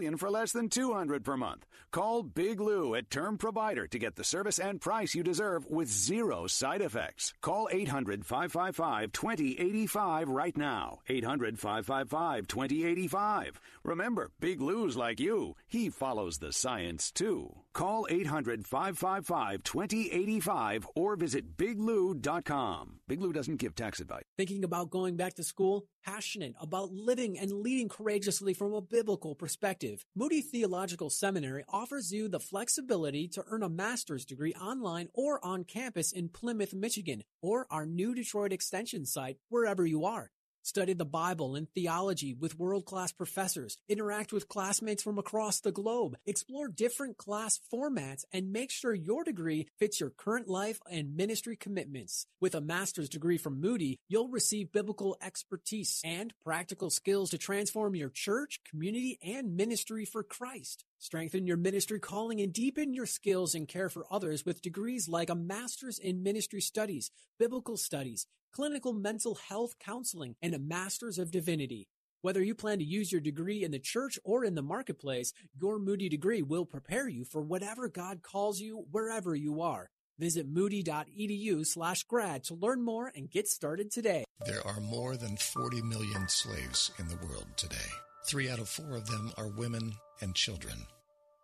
[0.00, 1.66] million for less than 200 per month.
[1.92, 5.88] Call Big Lou at Term Provider to get the service and price you deserve with
[5.88, 7.34] zero side effects.
[7.42, 11.00] Call 800-555-2085 right now.
[11.10, 13.56] 800-555-2085.
[13.84, 15.54] Remember, Big Lou's like you.
[15.68, 17.54] He follows the science too.
[17.72, 23.00] Call 800-555-2085 or visit biglou.com.
[23.06, 24.22] Big Lou doesn't give tax advice.
[24.36, 25.86] Thinking about going back to school?
[26.04, 30.04] Passionate about living and leading courageously from a biblical perspective.
[30.16, 35.64] Moody Theological Seminary offers you the flexibility to earn a master's degree online or on
[35.64, 40.30] campus in Plymouth, Michigan, or our new Detroit Extension site, wherever you are.
[40.70, 43.76] Study the Bible and theology with world class professors.
[43.88, 46.16] Interact with classmates from across the globe.
[46.26, 51.56] Explore different class formats and make sure your degree fits your current life and ministry
[51.56, 52.24] commitments.
[52.40, 57.96] With a master's degree from Moody, you'll receive biblical expertise and practical skills to transform
[57.96, 60.84] your church, community, and ministry for Christ.
[61.00, 65.30] Strengthen your ministry calling and deepen your skills and care for others with degrees like
[65.30, 71.30] a master's in ministry studies, biblical studies, clinical mental health counseling, and a master's of
[71.30, 71.88] divinity.
[72.20, 75.78] Whether you plan to use your degree in the church or in the marketplace, your
[75.78, 79.88] Moody degree will prepare you for whatever God calls you wherever you are.
[80.18, 84.24] Visit moody.edu slash grad to learn more and get started today.
[84.44, 87.88] There are more than 40 million slaves in the world today.
[88.26, 90.86] Three out of four of them are women and children.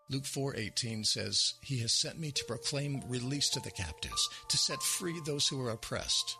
[0.08, 4.80] Luke 4:18 says, "He has sent me to proclaim release to the captives, to set
[4.82, 6.36] free those who are oppressed."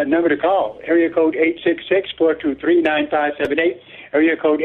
[0.00, 1.36] That number to call, area code
[2.18, 3.80] 866-423-9578,
[4.12, 4.60] area code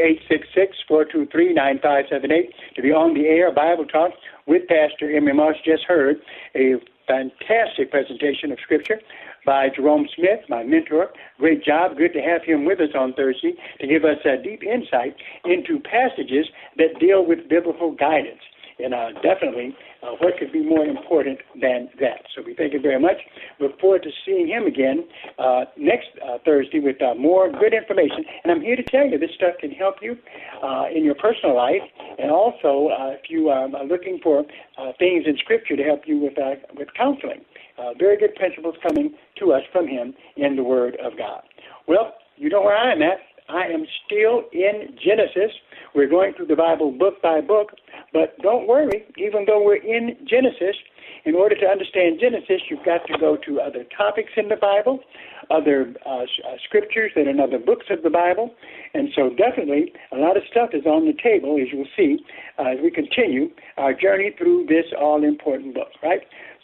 [0.90, 4.12] 866-423-9578 to be on the air Bible Talk
[4.46, 5.56] with Pastor Emery Moss.
[5.64, 6.16] Just heard
[6.54, 6.74] a
[7.06, 9.00] fantastic presentation of Scripture
[9.44, 11.10] by Jerome Smith, my mentor.
[11.38, 11.96] Great job.
[11.96, 15.78] Good to have him with us on Thursday to give us a deep insight into
[15.80, 18.40] passages that deal with biblical guidance.
[18.78, 22.22] And uh, definitely, uh, what could be more important than that?
[22.34, 23.16] So we thank you very much.
[23.60, 25.06] Look forward to seeing him again
[25.38, 28.24] uh, next uh, Thursday with uh, more good information.
[28.44, 30.16] And I'm here to tell you this stuff can help you
[30.62, 31.82] uh, in your personal life,
[32.18, 34.44] and also if you are looking for
[34.98, 36.34] things in Scripture to help you with
[36.76, 37.44] with counseling.
[37.98, 41.42] very good principles coming to us from him in the Word of God.
[41.86, 43.18] Well, you know where I am at.
[43.48, 45.52] I am still in Genesis.
[45.94, 47.70] We're going through the Bible book by book,
[48.12, 50.76] but don't worry, even though we're in Genesis,
[51.24, 55.00] in order to understand Genesis, you've got to go to other topics in the Bible,
[55.50, 56.24] other uh, uh,
[56.64, 58.54] scriptures that are in other books of the Bible.
[58.94, 62.18] And so, definitely, a lot of stuff is on the table, as you'll see,
[62.58, 66.20] uh, as we continue our journey through this all important book, right?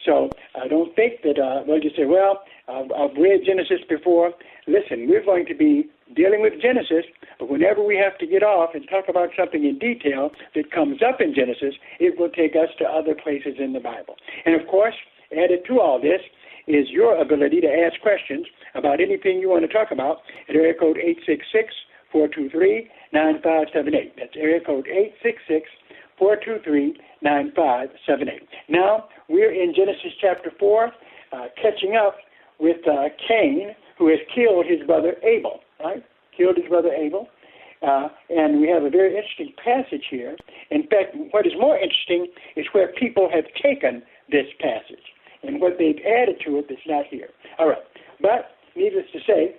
[0.06, 4.32] So, I don't think that, uh, well, you say, well, I've, I've read Genesis before.
[4.66, 7.04] Listen, we're going to be dealing with Genesis,
[7.38, 11.02] but whenever we have to get off and talk about something in detail that comes
[11.02, 14.16] up in Genesis, it will take us to other places in the Bible.
[14.44, 14.94] And of course,
[15.32, 16.20] added to all this
[16.66, 20.74] is your ability to ask questions about anything you want to talk about at area
[20.74, 21.74] code 866
[22.12, 24.16] 423 9578.
[24.16, 25.68] That's area code 866
[26.18, 28.48] 423 9578.
[28.68, 30.92] Now, we're in Genesis chapter 4,
[31.32, 32.16] uh, catching up
[32.60, 35.60] with uh, Cain, who has killed his brother Abel
[36.72, 37.28] brother Abel.
[37.82, 40.36] Uh, and we have a very interesting passage here.
[40.70, 45.04] In fact, what is more interesting is where people have taken this passage
[45.42, 47.28] and what they've added to it that's not here.
[47.58, 47.82] All right.
[48.20, 49.56] But needless to say,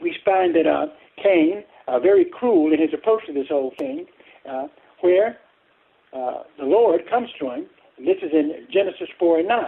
[0.00, 0.86] we find that uh,
[1.22, 4.06] Cain, uh, very cruel in his approach to this whole thing,
[4.48, 4.68] uh,
[5.00, 5.38] where
[6.14, 7.66] uh, the Lord comes to him.
[7.98, 9.64] And this is in Genesis 4 and 9.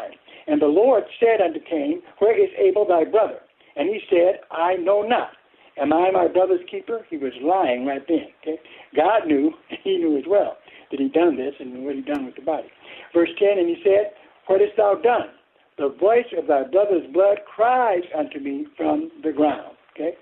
[0.47, 3.41] And the Lord said unto Cain, Where is Abel thy brother?
[3.75, 5.33] And he said, I know not.
[5.81, 7.07] Am I my brother's keeper?
[7.09, 8.27] He was lying right then.
[8.43, 8.61] Okay?
[8.95, 9.53] God knew,
[9.85, 10.59] he knew as well,
[10.91, 12.69] that he'd done this and what he'd done with the body.
[13.15, 14.13] Verse 10, and he said,
[14.47, 15.31] What hast thou done?
[15.79, 19.77] The voice of thy brother's blood cries unto me from the ground.
[19.95, 20.13] Okay?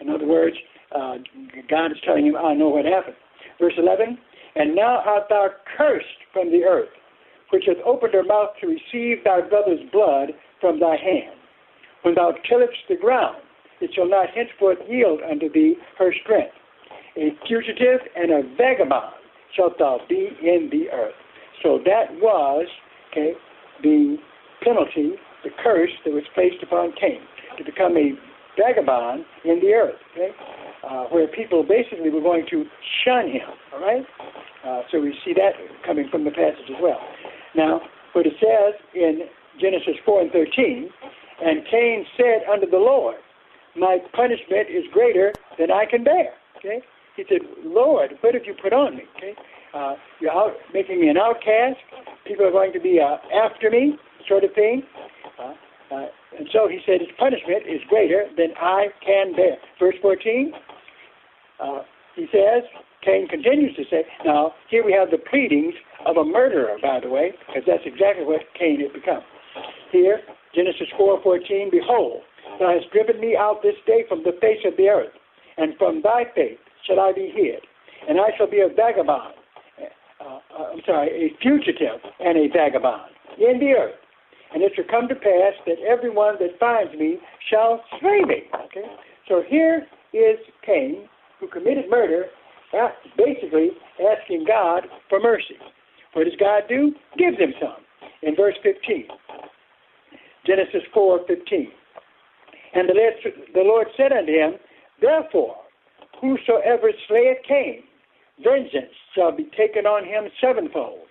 [0.00, 0.56] In other words,
[0.94, 1.16] uh,
[1.68, 3.16] God is telling him, I know what happened.
[3.60, 4.16] Verse 11,
[4.56, 6.88] and now art thou cursed from the earth,
[7.50, 10.30] which hath opened her mouth to receive thy brother's blood
[10.60, 11.36] from thy hand.
[12.02, 13.36] When thou tillest the ground,
[13.80, 16.54] it shall not henceforth yield unto thee her strength.
[17.16, 19.14] A fugitive and a vagabond
[19.56, 21.14] shalt thou be in the earth.
[21.62, 22.66] So that was
[23.10, 23.32] okay,
[23.82, 24.16] the
[24.62, 25.12] penalty,
[25.44, 27.20] the curse that was placed upon Cain,
[27.56, 28.12] to become a
[28.56, 29.98] vagabond in the earth.
[30.12, 30.30] Okay?
[30.84, 32.64] uh, where people basically were going to
[33.04, 33.48] shun him.
[33.72, 34.04] All right?
[34.64, 35.52] Uh, so we see that
[35.86, 37.00] coming from the passage as well.
[37.56, 37.80] Now,
[38.12, 39.20] what it says in
[39.60, 40.88] Genesis 4 and 13,
[41.40, 43.16] and Cain said unto the Lord,
[43.78, 46.34] My punishment is greater than I can bear.
[46.58, 46.80] Okay?
[47.16, 49.02] He said, Lord, what have you put on me?
[49.16, 49.34] Okay?
[49.74, 51.78] Uh, you're out making me an outcast.
[52.26, 54.82] People are going to be uh, after me, sort of thing.
[55.38, 55.54] Uh,
[55.94, 56.06] uh,
[56.38, 59.56] and so he said, His punishment is greater than I can bear.
[59.78, 60.52] Verse 14,
[61.60, 61.82] uh,
[62.14, 62.64] he says,
[63.04, 65.74] Cain continues to say, now here we have the pleadings
[66.04, 69.22] of a murderer, by the way, because that's exactly what Cain had become.
[69.92, 70.20] Here,
[70.54, 72.22] Genesis 4:14, behold,
[72.58, 75.12] thou hast driven me out this day from the face of the earth,
[75.56, 77.60] and from thy face shall I be hid,
[78.08, 79.34] and I shall be a vagabond.
[80.20, 83.94] Uh, uh, I'm sorry, a fugitive and a vagabond in the earth.
[84.52, 87.18] And it shall come to pass that everyone that finds me
[87.50, 88.48] shall slay me.
[88.66, 88.88] Okay?
[89.28, 92.26] So here is Cain, who committed murder,
[93.16, 95.56] basically asking God for mercy.
[96.14, 96.92] What does God do?
[97.16, 97.76] Gives him some.
[98.22, 99.06] In verse 15,
[100.46, 101.70] Genesis 4:15,
[102.74, 104.54] and the Lord, said unto him,
[105.00, 105.56] Therefore,
[106.20, 107.82] whosoever slayeth Cain,
[108.42, 111.06] vengeance shall be taken on him sevenfold.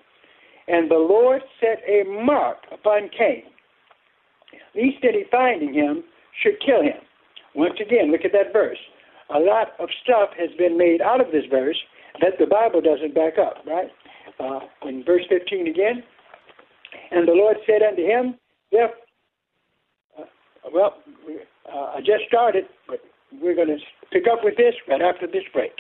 [0.68, 3.44] And the Lord set a mark upon Cain,
[4.76, 6.04] lest any finding him
[6.42, 7.00] should kill him.
[7.56, 8.78] Once again, look at that verse
[9.34, 11.78] a lot of stuff has been made out of this verse
[12.22, 13.92] that the Bible doesn't back up, right?
[14.40, 16.04] Uh, in verse 15 again,
[17.12, 18.36] and the Lord said unto him,
[20.74, 20.96] well,
[21.72, 23.00] uh, I just started, but
[23.42, 23.78] we're going to
[24.12, 25.74] pick up with this right after this break.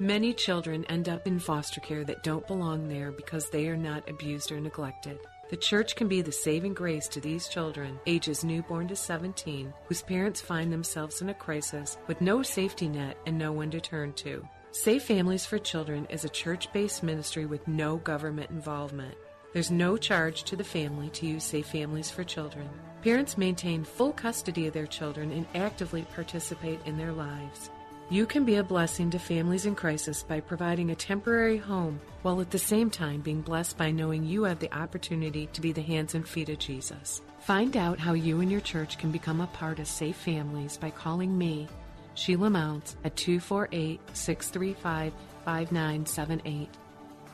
[0.00, 4.08] Many children end up in foster care that don't belong there because they are not
[4.10, 5.18] abused or neglected.
[5.50, 10.02] The church can be the saving grace to these children, ages newborn to 17, whose
[10.02, 14.14] parents find themselves in a crisis with no safety net and no one to turn
[14.14, 14.46] to.
[14.72, 19.14] Safe Families for Children is a church based ministry with no government involvement.
[19.54, 22.68] There's no charge to the family to use Safe Families for Children.
[23.02, 27.70] Parents maintain full custody of their children and actively participate in their lives.
[28.10, 32.40] You can be a blessing to families in crisis by providing a temporary home while
[32.40, 35.80] at the same time being blessed by knowing you have the opportunity to be the
[35.80, 37.22] hands and feet of Jesus.
[37.38, 40.90] Find out how you and your church can become a part of Safe Families by
[40.90, 41.68] calling me,
[42.14, 45.12] Sheila Mounts, at 248 635
[45.44, 46.68] 5978.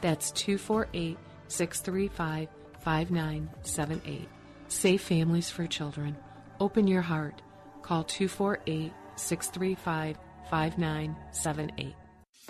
[0.02, 1.16] That's 248
[1.50, 2.48] 635
[2.80, 4.28] 5978.
[4.68, 6.16] Safe Families for Children.
[6.60, 7.42] Open your heart.
[7.82, 10.16] Call 248 635
[10.48, 11.94] 5978.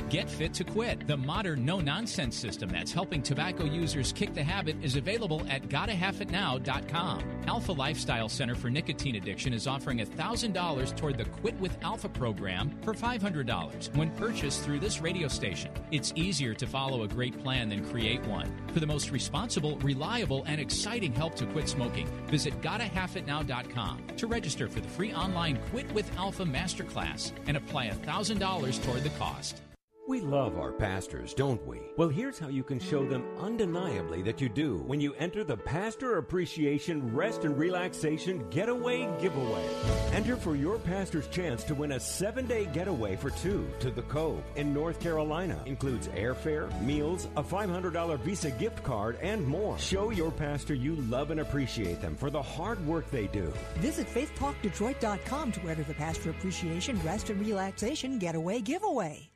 [0.09, 4.43] Get Fit to Quit, the modern no nonsense system that's helping tobacco users kick the
[4.43, 7.25] habit, is available at gottahalfitnow.com.
[7.47, 12.77] Alpha Lifestyle Center for Nicotine Addiction is offering $1,000 toward the Quit with Alpha program
[12.83, 15.71] for $500 when purchased through this radio station.
[15.91, 18.51] It's easier to follow a great plan than create one.
[18.73, 24.69] For the most responsible, reliable, and exciting help to quit smoking, visit gottahalfitnow.com to register
[24.69, 29.63] for the free online Quit with Alpha Masterclass and apply $1,000 toward the cost.
[30.11, 31.83] We love our pastors, don't we?
[31.97, 35.57] Well, here's how you can show them undeniably that you do when you enter the
[35.57, 39.65] Pastor Appreciation Rest and Relaxation Getaway Giveaway.
[40.13, 44.03] Enter for your pastor's chance to win a seven day getaway for two to the
[44.03, 45.63] Cove in North Carolina.
[45.65, 49.79] Includes airfare, meals, a $500 Visa gift card, and more.
[49.79, 53.53] Show your pastor you love and appreciate them for the hard work they do.
[53.77, 59.30] Visit faithtalkdetroit.com to enter the Pastor Appreciation Rest and Relaxation Getaway Giveaway.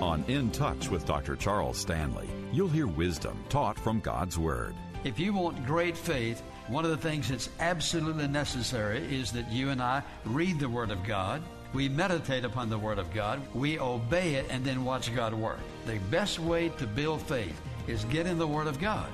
[0.00, 1.36] On In Touch with Dr.
[1.36, 4.74] Charles Stanley, you'll hear wisdom taught from God's Word.
[5.04, 9.70] If you want great faith, one of the things that's absolutely necessary is that you
[9.70, 11.42] and I read the Word of God.
[11.72, 13.40] We meditate upon the Word of God.
[13.54, 15.58] We obey it and then watch God work.
[15.86, 19.10] The best way to build faith is get in the Word of God.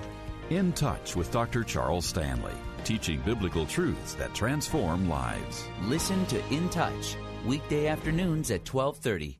[0.50, 1.62] In Touch with Dr.
[1.64, 2.54] Charles Stanley,
[2.84, 5.66] teaching biblical truths that transform lives.
[5.82, 9.39] Listen to In Touch, weekday afternoons at 1230.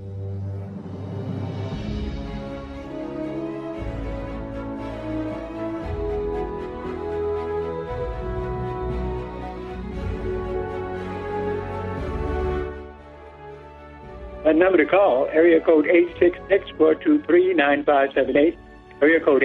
[14.43, 15.85] That number to call, area code
[16.79, 18.57] 866-423-9578.
[18.99, 19.43] Area code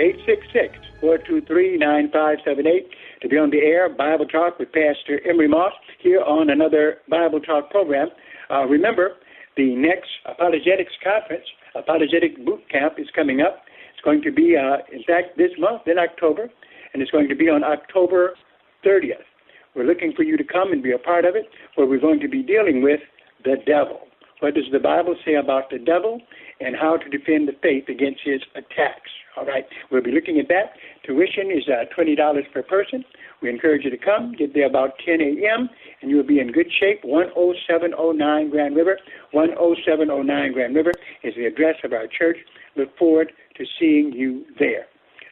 [1.03, 2.89] 866-423-9578
[3.21, 7.41] to be on the air, Bible Talk with Pastor Emery Moss here on another Bible
[7.41, 8.09] Talk program.
[8.51, 9.17] Uh, remember,
[9.59, 11.45] the next Apologetics Conference,
[11.75, 13.65] Apologetic Boot Camp, is coming up.
[13.93, 16.49] It's going to be, uh, in fact, this month in October,
[16.95, 18.35] and it's going to be on October
[18.83, 19.27] 30th.
[19.75, 21.45] We're looking for you to come and be a part of it,
[21.75, 23.01] where we're going to be dealing with
[23.45, 24.06] the devil.
[24.41, 26.21] What does the Bible say about the devil
[26.61, 29.11] and how to defend the faith against his attacks?
[29.37, 30.75] All right, we'll be looking at that.
[31.05, 32.17] Tuition is uh, $20
[32.53, 33.05] per person.
[33.43, 34.33] We encourage you to come.
[34.33, 35.69] Get there about 10 a.m.,
[36.01, 37.03] and you'll be in good shape.
[37.03, 38.99] 10709 Grand River.
[39.33, 42.39] 10709 Grand River is the address of our church.
[42.77, 44.87] Look forward to seeing you there.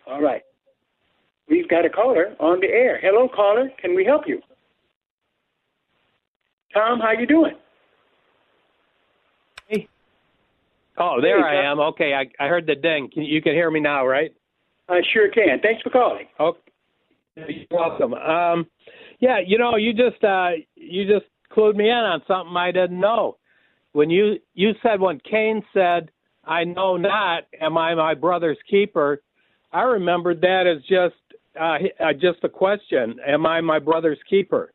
[0.06, 0.42] All right.
[1.48, 2.98] We've got a caller on the air.
[3.02, 3.70] Hello, caller.
[3.80, 4.40] Can we help you?
[6.74, 7.54] Tom, how you doing?
[10.98, 11.80] Oh, there Hey, I am.
[11.80, 13.10] Okay, I, I heard the ding.
[13.12, 14.32] Can, you can hear me now, right?
[14.88, 15.60] I sure can.
[15.62, 16.26] Thanks for calling.
[16.38, 16.58] Okay,
[17.36, 18.14] you're welcome.
[18.14, 18.66] Um,
[19.18, 23.00] yeah, you know, you just uh, you just clued me in on something I didn't
[23.00, 23.38] know.
[23.92, 26.10] When you you said when Cain said,
[26.44, 29.22] "I know not, am I my brother's keeper?"
[29.72, 31.14] I remembered that as just
[31.58, 34.72] uh, uh, just a question: Am I my brother's keeper?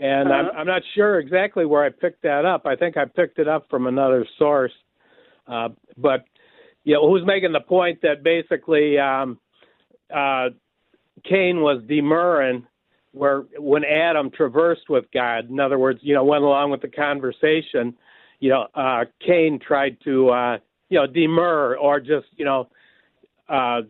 [0.00, 0.58] And I'm, Uh-huh.
[0.58, 2.66] I'm not sure exactly where I picked that up.
[2.66, 4.72] I think I picked it up from another source.
[5.48, 6.24] Uh, but
[6.84, 9.38] you know, who's making the point that basically um,
[10.14, 10.48] uh,
[11.24, 12.66] Cain was demurring
[13.12, 16.88] where when Adam traversed with God, in other words, you know, went along with the
[16.88, 17.94] conversation,
[18.38, 22.68] you know, uh, Cain tried to, uh, you know, demur or just, you know,
[23.48, 23.80] uh,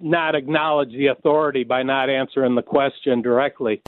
[0.00, 3.82] not acknowledge the authority by not answering the question directly.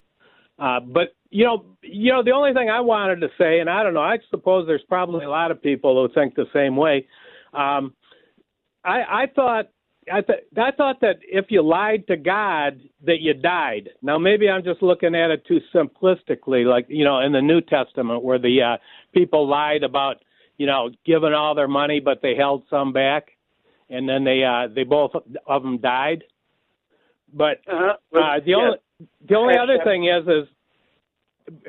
[0.58, 3.82] Uh, but you know, you know, the only thing I wanted to say, and I
[3.82, 7.06] don't know, I suppose there's probably a lot of people who think the same way.
[7.52, 7.94] Um,
[8.84, 9.66] I, I thought,
[10.12, 13.90] I, th- I thought that if you lied to God, that you died.
[14.02, 17.60] Now maybe I'm just looking at it too simplistically, like you know, in the New
[17.60, 18.76] Testament where the uh,
[19.12, 20.16] people lied about,
[20.58, 23.30] you know, giving all their money, but they held some back,
[23.90, 25.10] and then they uh, they both
[25.46, 26.22] of them died.
[27.34, 27.96] But Uh-huh.
[28.16, 28.78] uh, the only
[29.28, 30.48] the only other thing is is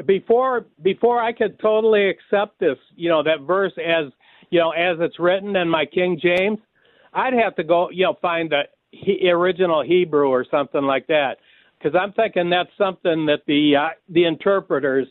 [0.06, 4.12] before before I could totally accept this, you know, that verse as
[4.50, 6.60] you know as it's written in my King James,
[7.14, 11.38] I'd have to go, you know, find the he, original Hebrew or something like that,
[11.78, 15.08] because I'm thinking that's something that the uh, the interpreters,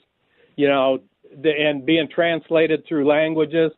[0.57, 0.99] you know,
[1.43, 3.73] the, and being translated through languages,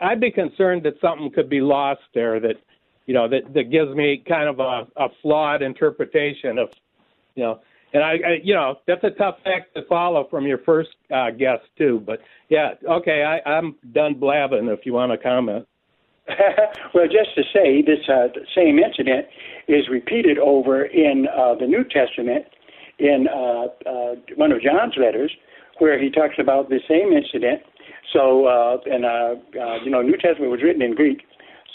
[0.00, 2.56] I'd be concerned that something could be lost there that,
[3.06, 6.68] you know, that that gives me kind of a, a flawed interpretation of,
[7.34, 7.60] you know,
[7.92, 11.30] and I, I, you know, that's a tough act to follow from your first uh,
[11.30, 12.02] guest too.
[12.04, 14.68] But yeah, okay, I, I'm done blabbing.
[14.68, 15.66] If you want to comment.
[16.94, 19.26] well, just to say, this uh, same incident
[19.66, 22.44] is repeated over in uh, the New Testament
[22.98, 25.32] in uh, uh, one of John's letters,
[25.78, 27.62] where he talks about the same incident.
[28.12, 31.22] So, uh, and uh, uh, you know, New Testament was written in Greek,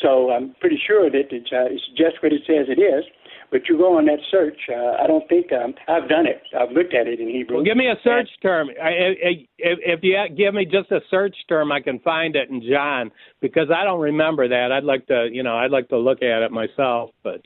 [0.01, 3.05] so I'm pretty sure that it's, uh, it's just what it says it is.
[3.53, 4.57] But you go on that search.
[4.67, 6.41] Uh, I don't think um, I've done it.
[6.59, 7.57] I've looked at it in Hebrew.
[7.57, 8.69] Well, give me a search term.
[8.81, 12.49] I, I, if, if you give me just a search term, I can find it
[12.49, 14.71] in John because I don't remember that.
[14.71, 17.11] I'd like to, you know, I'd like to look at it myself.
[17.21, 17.41] But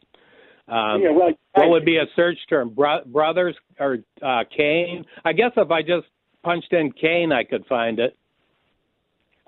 [0.72, 2.70] um, Yeah, well, what would be a search term?
[2.70, 5.04] Bro- brothers or uh, Cain?
[5.26, 6.08] I guess if I just
[6.42, 8.16] punched in Cain, I could find it.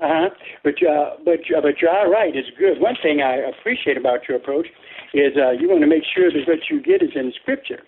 [0.01, 0.29] Uh huh.
[0.65, 2.35] But uh, but uh, but you're all right.
[2.35, 2.81] It's good.
[2.81, 4.67] One thing I appreciate about your approach
[5.13, 7.81] is uh, you want to make sure that what you get is in Scripture,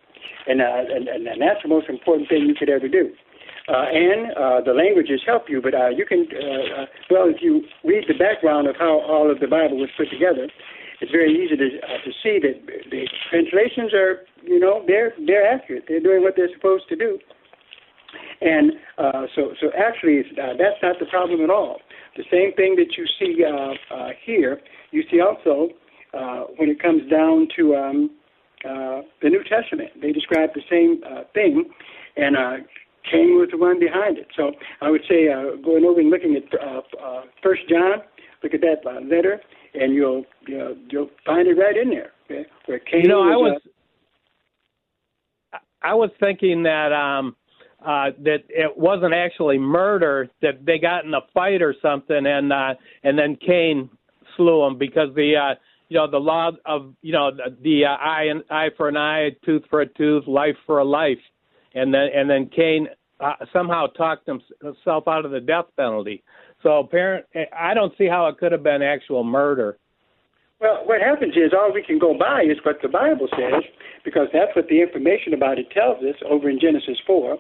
[0.48, 3.12] and uh, and, and that's the most important thing you could ever do.
[3.70, 7.42] Uh, and uh, the languages help you, but uh, you can uh, uh, well if
[7.42, 10.50] you read the background of how all of the Bible was put together,
[11.00, 12.58] it's very easy to uh, to see that
[12.90, 15.86] the translations are you know they're they're accurate.
[15.88, 17.20] They're doing what they're supposed to do.
[18.42, 21.78] And uh, so, so actually, uh, that's not the problem at all.
[22.18, 24.60] The same thing that you see uh, uh, here,
[24.92, 25.70] you see also
[26.14, 28.10] uh, when it comes down to um,
[28.66, 29.90] uh, the New Testament.
[30.02, 31.66] They describe the same uh, thing,
[32.18, 32.58] and uh,
[33.10, 34.28] Cain was the one behind it.
[34.36, 34.52] So
[34.82, 38.04] I would say uh, going over and looking at uh, uh, First John,
[38.44, 39.42] look at that uh, letter,
[39.74, 42.50] and you'll you know, you'll find it right in there okay?
[42.66, 43.62] where Cain You know, I was.
[43.64, 43.72] was
[45.84, 47.36] I was thinking that um
[47.84, 52.54] uh that it wasn't actually murder that they got in a fight or something and
[52.54, 53.90] uh and then Cain
[54.38, 55.56] slew him because the uh
[55.92, 58.96] you know the law of you know the, the uh, eye and eye for an
[58.96, 61.20] eye tooth for a tooth life for a life
[61.76, 62.88] and then and then Cain
[63.20, 66.24] uh, somehow talked himself out of the death penalty
[66.64, 69.78] So parent, I don't see how it could have been actual murder.
[70.62, 73.64] Well, what happens is all we can go by is what the Bible says,
[74.06, 77.34] because that's what the information about it tells us over in Genesis 4.
[77.34, 77.38] Uh,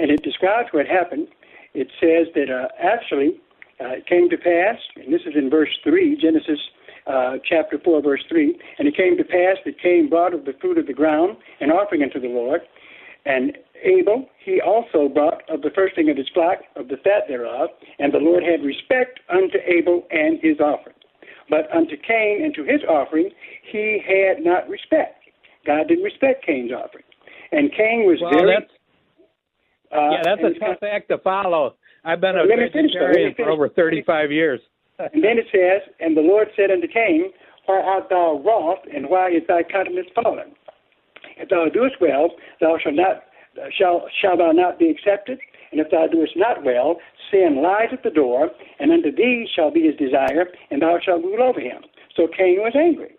[0.00, 1.28] and it describes what happened.
[1.74, 3.40] It says that uh, actually
[3.80, 6.58] uh, it came to pass, and this is in verse 3, Genesis
[7.06, 8.58] uh, chapter 4, verse 3.
[8.78, 11.70] And it came to pass that Cain brought of the fruit of the ground an
[11.70, 12.62] offering unto the Lord.
[13.26, 17.28] And Abel, he also brought of the first thing of his flock, of the fat
[17.28, 17.70] thereof.
[17.98, 20.96] And the Lord had respect unto Abel and his offering.
[21.50, 23.30] But unto Cain and to his offering,
[23.70, 25.24] he had not respect.
[25.66, 27.04] God didn't respect Cain's offering.
[27.52, 28.56] And Cain was well, very.
[28.56, 28.72] That's,
[29.92, 31.76] uh, yeah, that's a tough act to follow.
[32.04, 34.60] I've been a vegetarian for over 35 years.
[34.98, 37.32] And then it says, And the Lord said unto Cain,
[37.66, 40.52] Why art thou wroth, and why is thy countenance fallen?
[41.36, 42.30] If thou doest well,
[42.60, 43.24] thou shalt not
[43.76, 45.38] shall shall thou not be accepted?
[45.72, 49.72] And if thou doest not well, sin lies at the door, and unto thee shall
[49.72, 51.82] be his desire, and thou shalt rule over him.
[52.14, 53.14] So Cain was angry.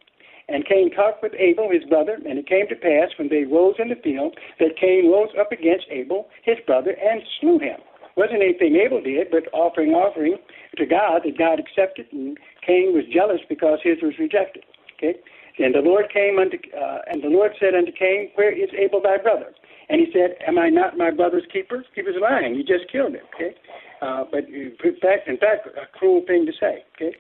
[0.48, 3.76] And Cain talked with Abel his brother, and it came to pass when they rose
[3.80, 7.80] in the field that Cain rose up against Abel his brother and slew him.
[8.16, 10.38] Wasn't anything Abel did, but offering offering
[10.78, 14.64] to God that God accepted, and Cain was jealous because his was rejected.
[14.96, 15.20] Okay,
[15.60, 19.02] and the Lord came unto, uh, and the Lord said unto Cain, Where is Abel
[19.02, 19.54] thy brother?
[19.90, 21.84] And he said, Am I not my brother's keeper?
[21.94, 22.56] He was lying.
[22.56, 23.28] You just killed him.
[23.36, 23.56] Okay,
[24.02, 26.86] uh, but in fact, in fact, a cruel thing to say.
[26.96, 27.16] Okay,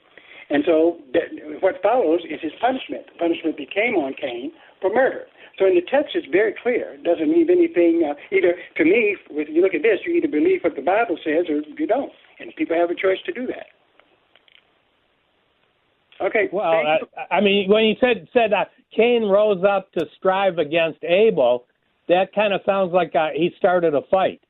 [0.49, 1.27] and so that,
[1.61, 3.05] what follows is his punishment.
[3.11, 5.25] The punishment that came on Cain for murder.
[5.57, 6.93] So in the text, it's very clear.
[6.93, 8.03] It doesn't mean anything.
[8.03, 11.17] Uh, either to me, if you look at this, you either believe what the Bible
[11.23, 13.67] says or you don't, and people have a choice to do that.
[16.21, 16.49] Okay.
[16.51, 16.99] Well, I,
[17.29, 21.65] I, mean, when you said said uh, Cain rose up to strive against Abel,
[22.07, 24.41] that kind of sounds like uh, he started a fight.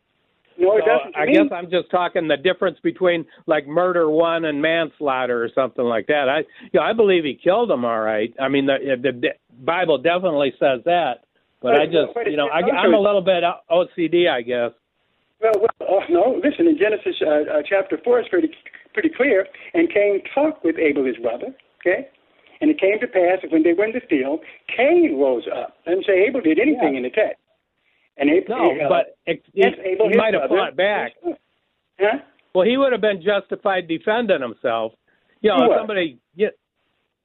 [0.57, 1.15] No, it so doesn't.
[1.17, 1.33] I me.
[1.33, 6.07] guess I'm just talking the difference between like murder one and manslaughter or something like
[6.07, 6.29] that.
[6.29, 6.39] I,
[6.71, 7.83] you know, I believe he killed him.
[7.83, 8.33] All right.
[8.39, 9.29] I mean, the, the
[9.63, 11.25] Bible definitely says that,
[11.61, 14.71] but I just, wait, you know, I, I'm a little bit OCD, I guess.
[15.41, 16.41] Well, well oh, no.
[16.43, 18.51] Listen, in Genesis uh, uh, chapter four, it's pretty
[18.93, 19.45] pretty clear.
[19.73, 21.53] And Cain talked with Abel his brother.
[21.81, 22.07] Okay.
[22.61, 24.39] And it came to pass that when they went in the field,
[24.75, 25.75] Cain rose up.
[25.85, 26.97] Doesn't say Abel did anything yeah.
[26.97, 27.37] in the text.
[28.17, 31.13] And Abel, no, uh, but it, he, he might have fought back.
[31.99, 32.19] Huh?
[32.53, 34.93] Well, he would have been justified defending himself.
[35.41, 36.49] You know, if somebody, you,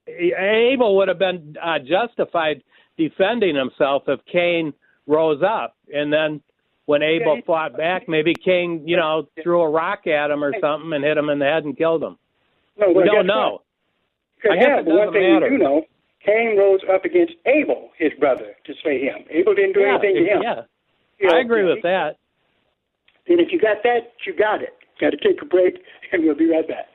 [0.09, 2.63] Abel would have been uh, justified
[2.99, 4.73] defending himself if Cain
[5.07, 6.41] rose up, and then
[6.87, 10.93] when Abel fought back, maybe Cain, you know, threw a rock at him or something
[10.93, 12.19] and hit him in the head and killed him.
[12.77, 13.63] No, we well, don't guess know.
[14.51, 15.51] I guess have, it one doesn't thing matter.
[15.51, 15.83] we do know,
[16.27, 19.25] Cain rose up against Abel, his brother, to slay him.
[19.31, 20.43] Abel didn't do yeah, anything to him.
[20.43, 20.63] yeah.
[21.21, 22.17] You know, I agree with that.
[23.29, 24.71] And if you got that, you got it.
[25.01, 25.75] Got to take a break,
[26.13, 26.87] and we'll be right back.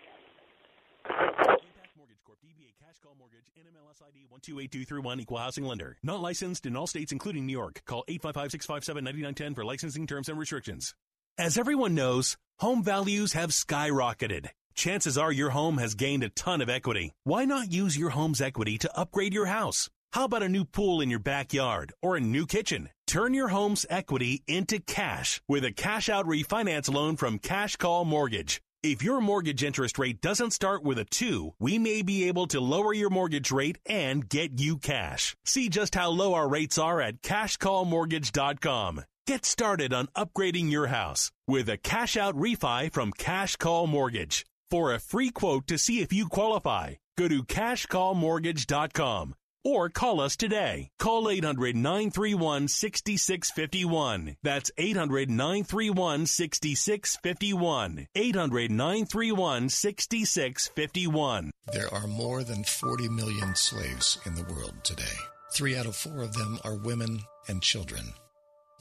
[4.45, 5.97] 28231 Equal Housing Lender.
[6.03, 7.82] Not licensed in all states, including New York.
[7.86, 10.93] Call 855-657-9910 for licensing terms and restrictions.
[11.38, 14.49] As everyone knows, home values have skyrocketed.
[14.76, 17.13] Chances are your home has gained a ton of equity.
[17.23, 19.89] Why not use your home's equity to upgrade your house?
[20.16, 22.88] How about a new pool in your backyard or a new kitchen?
[23.05, 28.05] Turn your home's equity into cash with a cash out refinance loan from Cash Call
[28.05, 28.61] Mortgage.
[28.82, 32.61] If your mortgage interest rate doesn't start with a 2, we may be able to
[32.61, 35.36] lower your mortgage rate and get you cash.
[35.43, 39.01] See just how low our rates are at cashcallmortgage.com.
[39.28, 44.45] Get started on upgrading your house with a cash out refi from Cash Call Mortgage.
[44.72, 49.36] For a free quote to see if you qualify, go to cashcallmortgage.com
[49.66, 50.91] or call us today.
[50.99, 54.38] Call 800 931 6651.
[54.43, 58.07] That's 800 931 6651.
[58.16, 61.51] 800 931 6651.
[61.74, 65.03] There are more than 40 million slaves in the world today.
[65.51, 68.13] Three out of four of them are women and children.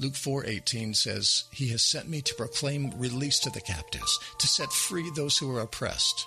[0.00, 4.72] Luke 4:18 says, "He has sent me to proclaim release to the captives, to set
[4.72, 6.26] free those who are oppressed."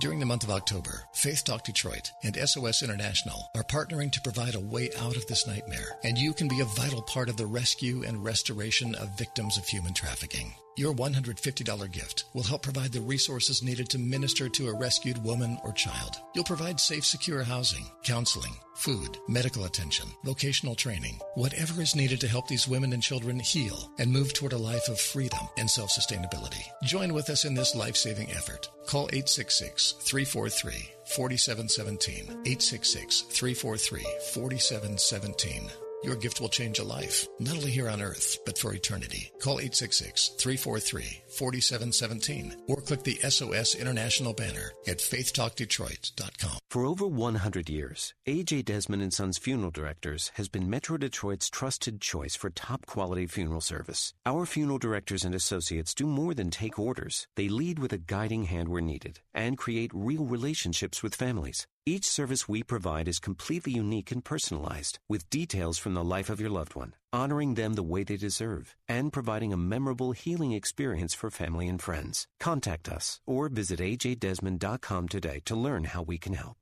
[0.00, 4.54] During the month of October, Faith Talk Detroit and SOS International are partnering to provide
[4.54, 7.44] a way out of this nightmare, and you can be a vital part of the
[7.44, 10.54] rescue and restoration of victims of human trafficking.
[10.76, 15.58] Your $150 gift will help provide the resources needed to minister to a rescued woman
[15.64, 16.16] or child.
[16.34, 22.28] You'll provide safe, secure housing, counseling, food, medical attention, vocational training, whatever is needed to
[22.28, 25.90] help these women and children heal and move toward a life of freedom and self
[25.90, 26.62] sustainability.
[26.84, 28.68] Join with us in this life saving effort.
[28.86, 30.72] Call 866 343
[31.06, 32.24] 4717.
[32.46, 34.02] 866 343
[34.32, 35.89] 4717.
[36.02, 39.30] Your gift will change a life, not only here on earth, but for eternity.
[39.38, 46.58] Call 866 343 4717 or click the SOS International banner at faithtalkdetroit.com.
[46.70, 52.00] For over 100 years, AJ Desmond and Sons Funeral Directors has been Metro Detroit's trusted
[52.00, 54.14] choice for top quality funeral service.
[54.24, 57.26] Our funeral directors and associates do more than take orders.
[57.36, 61.66] They lead with a guiding hand where needed and create real relationships with families.
[61.86, 66.38] Each service we provide is completely unique and personalized, with details from the life of
[66.38, 71.14] your loved one, honoring them the way they deserve, and providing a memorable healing experience
[71.14, 72.26] for family and friends.
[72.38, 76.58] Contact us or visit ajdesmond.com today to learn how we can help.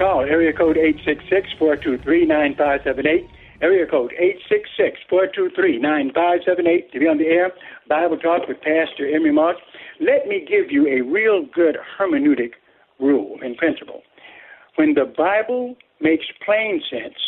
[0.00, 0.78] Call, area code
[1.60, 3.28] 866-423-9578.
[3.60, 4.12] Area code
[5.12, 7.52] 866-423-9578 to be on the air.
[7.86, 9.56] Bible Talk with Pastor Emery Moss.
[10.00, 12.52] Let me give you a real good hermeneutic
[12.98, 14.00] rule and principle.
[14.76, 17.18] When the Bible makes plain sense,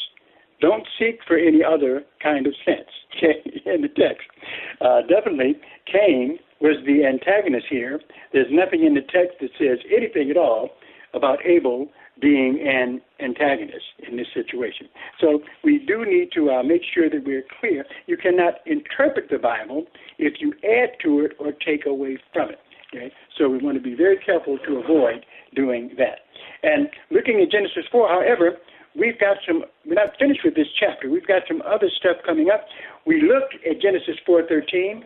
[0.62, 2.88] don't seek for any other kind of sense
[3.66, 4.26] in the text.
[4.80, 8.00] Uh, definitely, Cain was the antagonist here.
[8.32, 10.70] There's nothing in the text that says anything at all
[11.12, 11.88] about Abel
[12.20, 14.88] being an antagonist in this situation.
[15.20, 17.84] So we do need to uh, make sure that we're clear.
[18.06, 19.86] You cannot interpret the Bible
[20.18, 22.58] if you add to it or take away from it.
[22.94, 23.12] Okay?
[23.38, 26.20] So we want to be very careful to avoid doing that.
[26.62, 28.58] And looking at Genesis 4, however,
[28.94, 31.10] we've got some, we're not finished with this chapter.
[31.10, 32.66] We've got some other stuff coming up.
[33.06, 35.02] We looked at Genesis 4.13,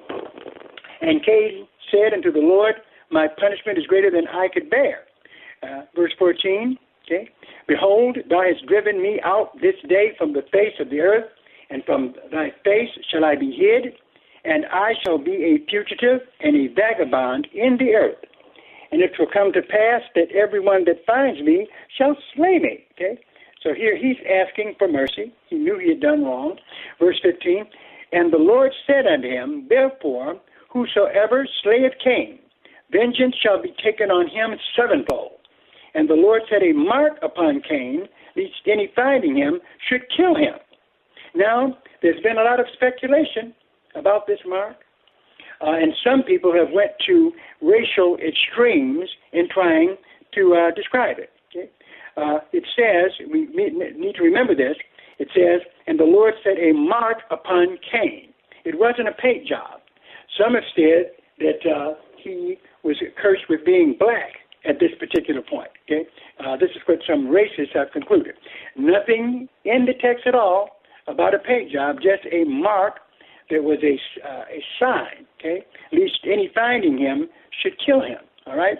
[1.00, 2.74] and Cain said unto the Lord,
[3.10, 5.04] My punishment is greater than I could bear.
[5.62, 6.76] Uh, verse 14,
[7.06, 7.28] Okay?
[7.68, 11.30] Behold, thou hast driven me out this day from the face of the earth,
[11.70, 13.94] and from thy face shall I be hid,
[14.44, 18.18] and I shall be a fugitive and a vagabond in the earth.
[18.92, 21.66] And it will come to pass that everyone that finds me
[21.98, 22.84] shall slay me.
[22.92, 23.18] Okay?
[23.62, 25.34] So here he's asking for mercy.
[25.48, 26.56] He knew he had done wrong.
[27.00, 27.64] Verse 15,
[28.12, 30.40] And the Lord said unto him, Therefore,
[30.70, 32.38] whosoever slayeth Cain,
[32.92, 35.35] vengeance shall be taken on him sevenfold.
[35.96, 40.60] And the Lord set a mark upon Cain, lest any finding him should kill him.
[41.34, 43.54] Now, there's been a lot of speculation
[43.94, 44.76] about this mark,
[45.62, 47.32] uh, and some people have went to
[47.62, 49.96] racial extremes in trying
[50.34, 51.30] to uh, describe it.
[51.48, 51.70] Okay?
[52.18, 54.76] Uh, it says, we need to remember this,
[55.18, 58.34] it says, and the Lord set a mark upon Cain.
[58.66, 59.80] It wasn't a paint job.
[60.38, 65.70] Some have said that uh, he was cursed with being black at this particular point.
[65.84, 66.06] Okay,
[66.44, 68.34] uh, this is what some racists have concluded.
[68.76, 73.00] Nothing in the text at all about a paint job, just a mark
[73.50, 73.96] that was a
[74.26, 75.26] uh, a sign.
[75.38, 77.28] Okay, at least any finding him
[77.62, 78.18] should kill him.
[78.46, 78.78] All right.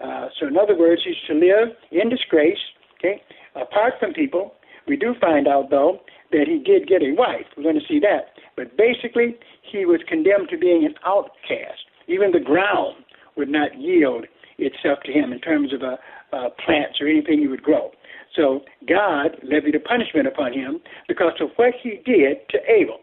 [0.00, 2.58] Uh, so in other words, he's to live in disgrace.
[2.98, 3.22] Okay,
[3.54, 4.54] apart from people.
[4.86, 6.00] We do find out though
[6.32, 7.46] that he did get a wife.
[7.56, 8.32] We're going to see that.
[8.56, 11.84] But basically, he was condemned to being an outcast.
[12.08, 13.04] Even the ground
[13.36, 14.26] would not yield
[14.58, 15.96] itself to him in terms of uh,
[16.36, 17.90] uh, plants or anything he would grow.
[18.36, 22.98] So God levied a punishment upon him because of what he did to Abel.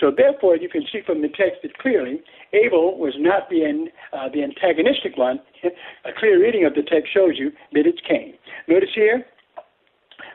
[0.00, 2.20] So therefore, you can see from the text that clearly
[2.52, 5.40] Abel was not the, uh, the antagonistic one.
[5.64, 8.34] a clear reading of the text shows you that it's Cain.
[8.66, 9.24] Notice here,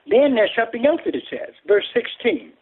[0.09, 1.53] then there's something else that it says.
[1.67, 2.53] Verse 16.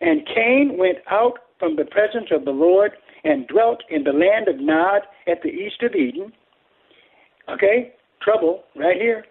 [0.00, 2.92] And Cain went out from the presence of the Lord
[3.24, 6.32] and dwelt in the land of Nod at the east of Eden.
[7.52, 7.92] Okay?
[8.22, 9.24] Trouble right here.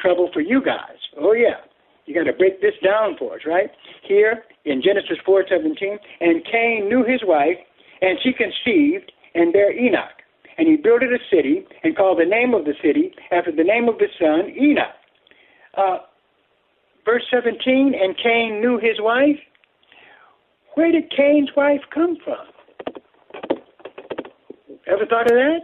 [0.00, 0.96] Trouble for you guys.
[1.18, 1.60] Oh, yeah.
[2.06, 3.70] You got to break this down for us, right?
[4.06, 7.58] Here in Genesis 4:17, and Cain knew his wife,
[8.02, 10.18] and she conceived and bare Enoch.
[10.58, 13.88] And he builded a city and called the name of the city after the name
[13.88, 14.94] of the son, Enoch.
[15.76, 15.98] Uh,
[17.04, 19.38] verse 17, and Cain knew his wife.
[20.74, 22.46] Where did Cain's wife come from?
[24.86, 25.60] Ever thought of that?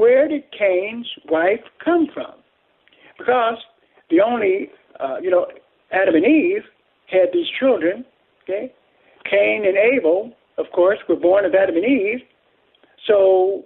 [0.00, 2.32] Where did Cain's wife come from?
[3.18, 3.58] Because
[4.08, 5.44] the only, uh, you know,
[5.92, 6.62] Adam and Eve
[7.08, 8.06] had these children,
[8.42, 8.72] okay?
[9.30, 12.20] Cain and Abel, of course, were born of Adam and Eve.
[13.06, 13.64] So,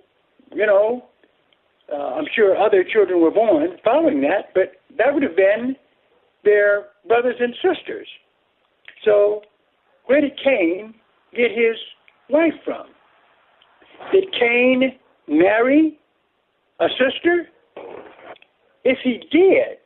[0.53, 1.05] you know,
[1.93, 5.77] uh, I'm sure other children were born following that, but that would have been
[6.43, 8.09] their brothers and sisters.
[9.05, 9.43] So,
[10.07, 10.95] where did Cain
[11.37, 11.77] get his
[12.29, 12.87] wife from?
[14.11, 15.97] Did Cain marry
[16.81, 17.49] a sister?
[18.85, 19.79] If he did,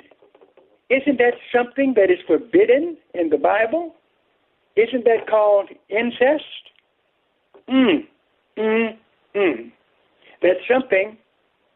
[0.91, 3.95] Isn't that something that is forbidden in the Bible?
[4.77, 6.45] Isn't that called incest?
[7.69, 8.07] Mm,
[8.57, 8.97] mm,
[9.37, 9.73] mm.
[10.41, 11.19] That's something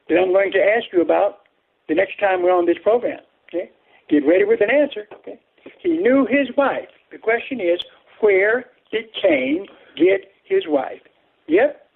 [0.08, 1.40] that I'm going to ask you about
[1.88, 3.20] the next time we're on this program.
[3.48, 3.70] Okay?
[4.08, 5.06] Get ready with an answer.
[5.18, 5.38] Okay?
[5.80, 6.88] He knew his wife.
[7.10, 7.80] The question is,
[8.20, 11.02] where did Cain get his wife?
[11.48, 11.86] Yep.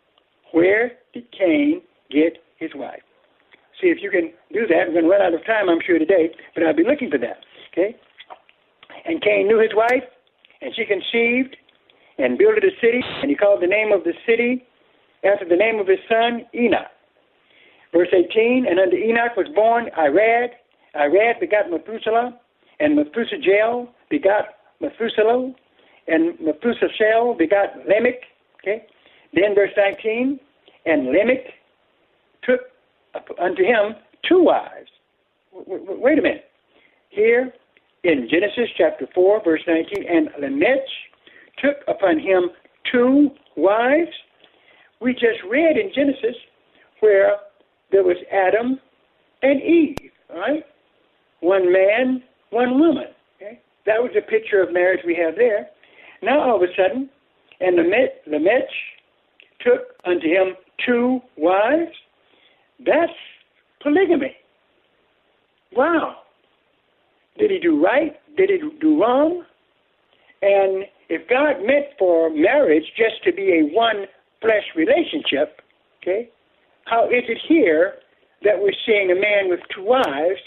[0.53, 3.03] Where did Cain get his wife?
[3.81, 4.89] See if you can do that.
[4.89, 7.19] We're going to run out of time, I'm sure, today, but I'll be looking for
[7.19, 7.45] that.
[7.73, 7.97] Okay?
[9.05, 10.05] And Cain knew his wife,
[10.61, 11.57] and she conceived
[12.19, 14.65] and built a city, and he called the name of the city
[15.25, 16.89] after the name of his son, Enoch.
[17.93, 20.49] Verse 18, and unto Enoch was born Irad.
[20.95, 22.39] Irad begot Methuselah,
[22.81, 24.45] and Methuselah begot
[24.81, 25.53] Methuselah,
[26.09, 28.25] and Methuselah begot Lamech.
[28.63, 28.87] Okay?
[29.35, 30.41] Then verse 19,
[30.87, 31.53] and Lamech
[32.47, 32.61] took
[33.39, 33.95] unto him
[34.29, 34.91] two wives.
[35.53, 36.45] Wait a minute.
[37.11, 37.53] Here
[38.05, 40.87] in Genesis chapter 4, verse 19, and Lamech
[41.59, 42.51] took upon him
[42.93, 44.13] two wives.
[45.01, 46.37] We just read in Genesis
[47.01, 47.37] where
[47.91, 48.81] there was Adam
[49.43, 49.97] and Eve,
[50.31, 50.65] right?
[51.41, 53.09] One man, one woman.
[53.37, 53.61] Okay?
[53.87, 55.69] That was the picture of marriage we have there.
[56.23, 57.09] Now all of a sudden,
[57.61, 57.77] and
[58.27, 58.69] Lamech
[59.61, 61.93] took unto him two wives.
[62.85, 63.13] That's
[63.83, 64.37] polygamy.
[65.73, 66.17] Wow.
[67.39, 68.17] Did he do right?
[68.37, 69.45] Did he do wrong?
[70.43, 74.07] And if God meant for marriage just to be a one
[74.41, 75.61] flesh relationship,
[76.03, 76.31] okay,
[76.85, 77.95] how is it here
[78.43, 80.41] that we're seeing a man with two wives,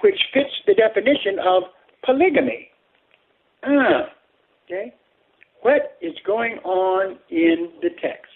[0.00, 1.64] which fits the definition of
[2.04, 2.68] polygamy?
[3.64, 4.10] Ah,
[4.64, 4.94] okay.
[5.62, 8.30] What is going on in the text?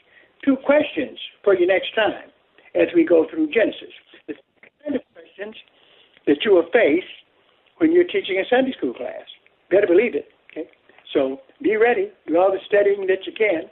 [0.44, 2.30] Two questions for you next time
[2.74, 3.92] as we go through Genesis.
[4.26, 4.34] The
[4.84, 5.56] kind of questions
[6.26, 7.08] that you will face
[7.78, 9.24] when you're teaching a Sunday school class.
[9.70, 10.28] Better believe it.
[10.50, 10.68] Okay?
[11.12, 12.10] So be ready.
[12.26, 13.70] Do all the studying that you can,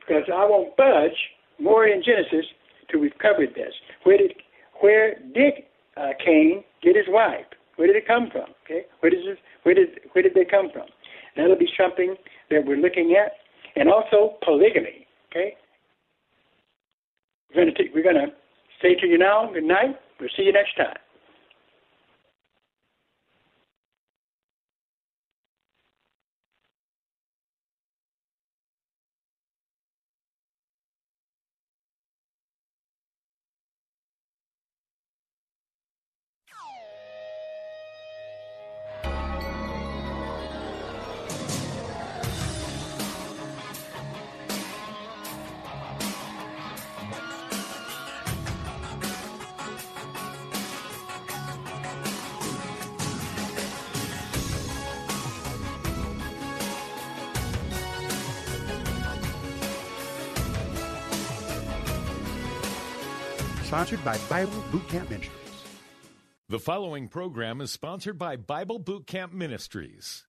[0.00, 1.16] because I won't budge
[1.58, 2.46] more in Genesis
[2.90, 3.72] till we've covered this.
[4.04, 4.34] Where did
[4.80, 5.64] where did
[5.96, 7.46] uh, Cain get his wife?
[7.76, 8.50] Where did it come from?
[8.64, 9.20] Okay, where did
[9.62, 10.86] where did where did they come from?
[11.36, 12.14] That'll be something
[12.50, 13.32] that we're looking at,
[13.76, 15.06] and also polygamy.
[15.30, 15.54] Okay,
[17.54, 18.32] we're going to we're going to
[18.82, 19.50] say to you now.
[19.52, 19.96] Good night.
[20.20, 20.96] We'll see you next time.
[63.74, 65.40] Sponsored by Bible Boot Camp Ministries.
[66.48, 70.28] The following program is sponsored by Bible Boot Camp Ministries.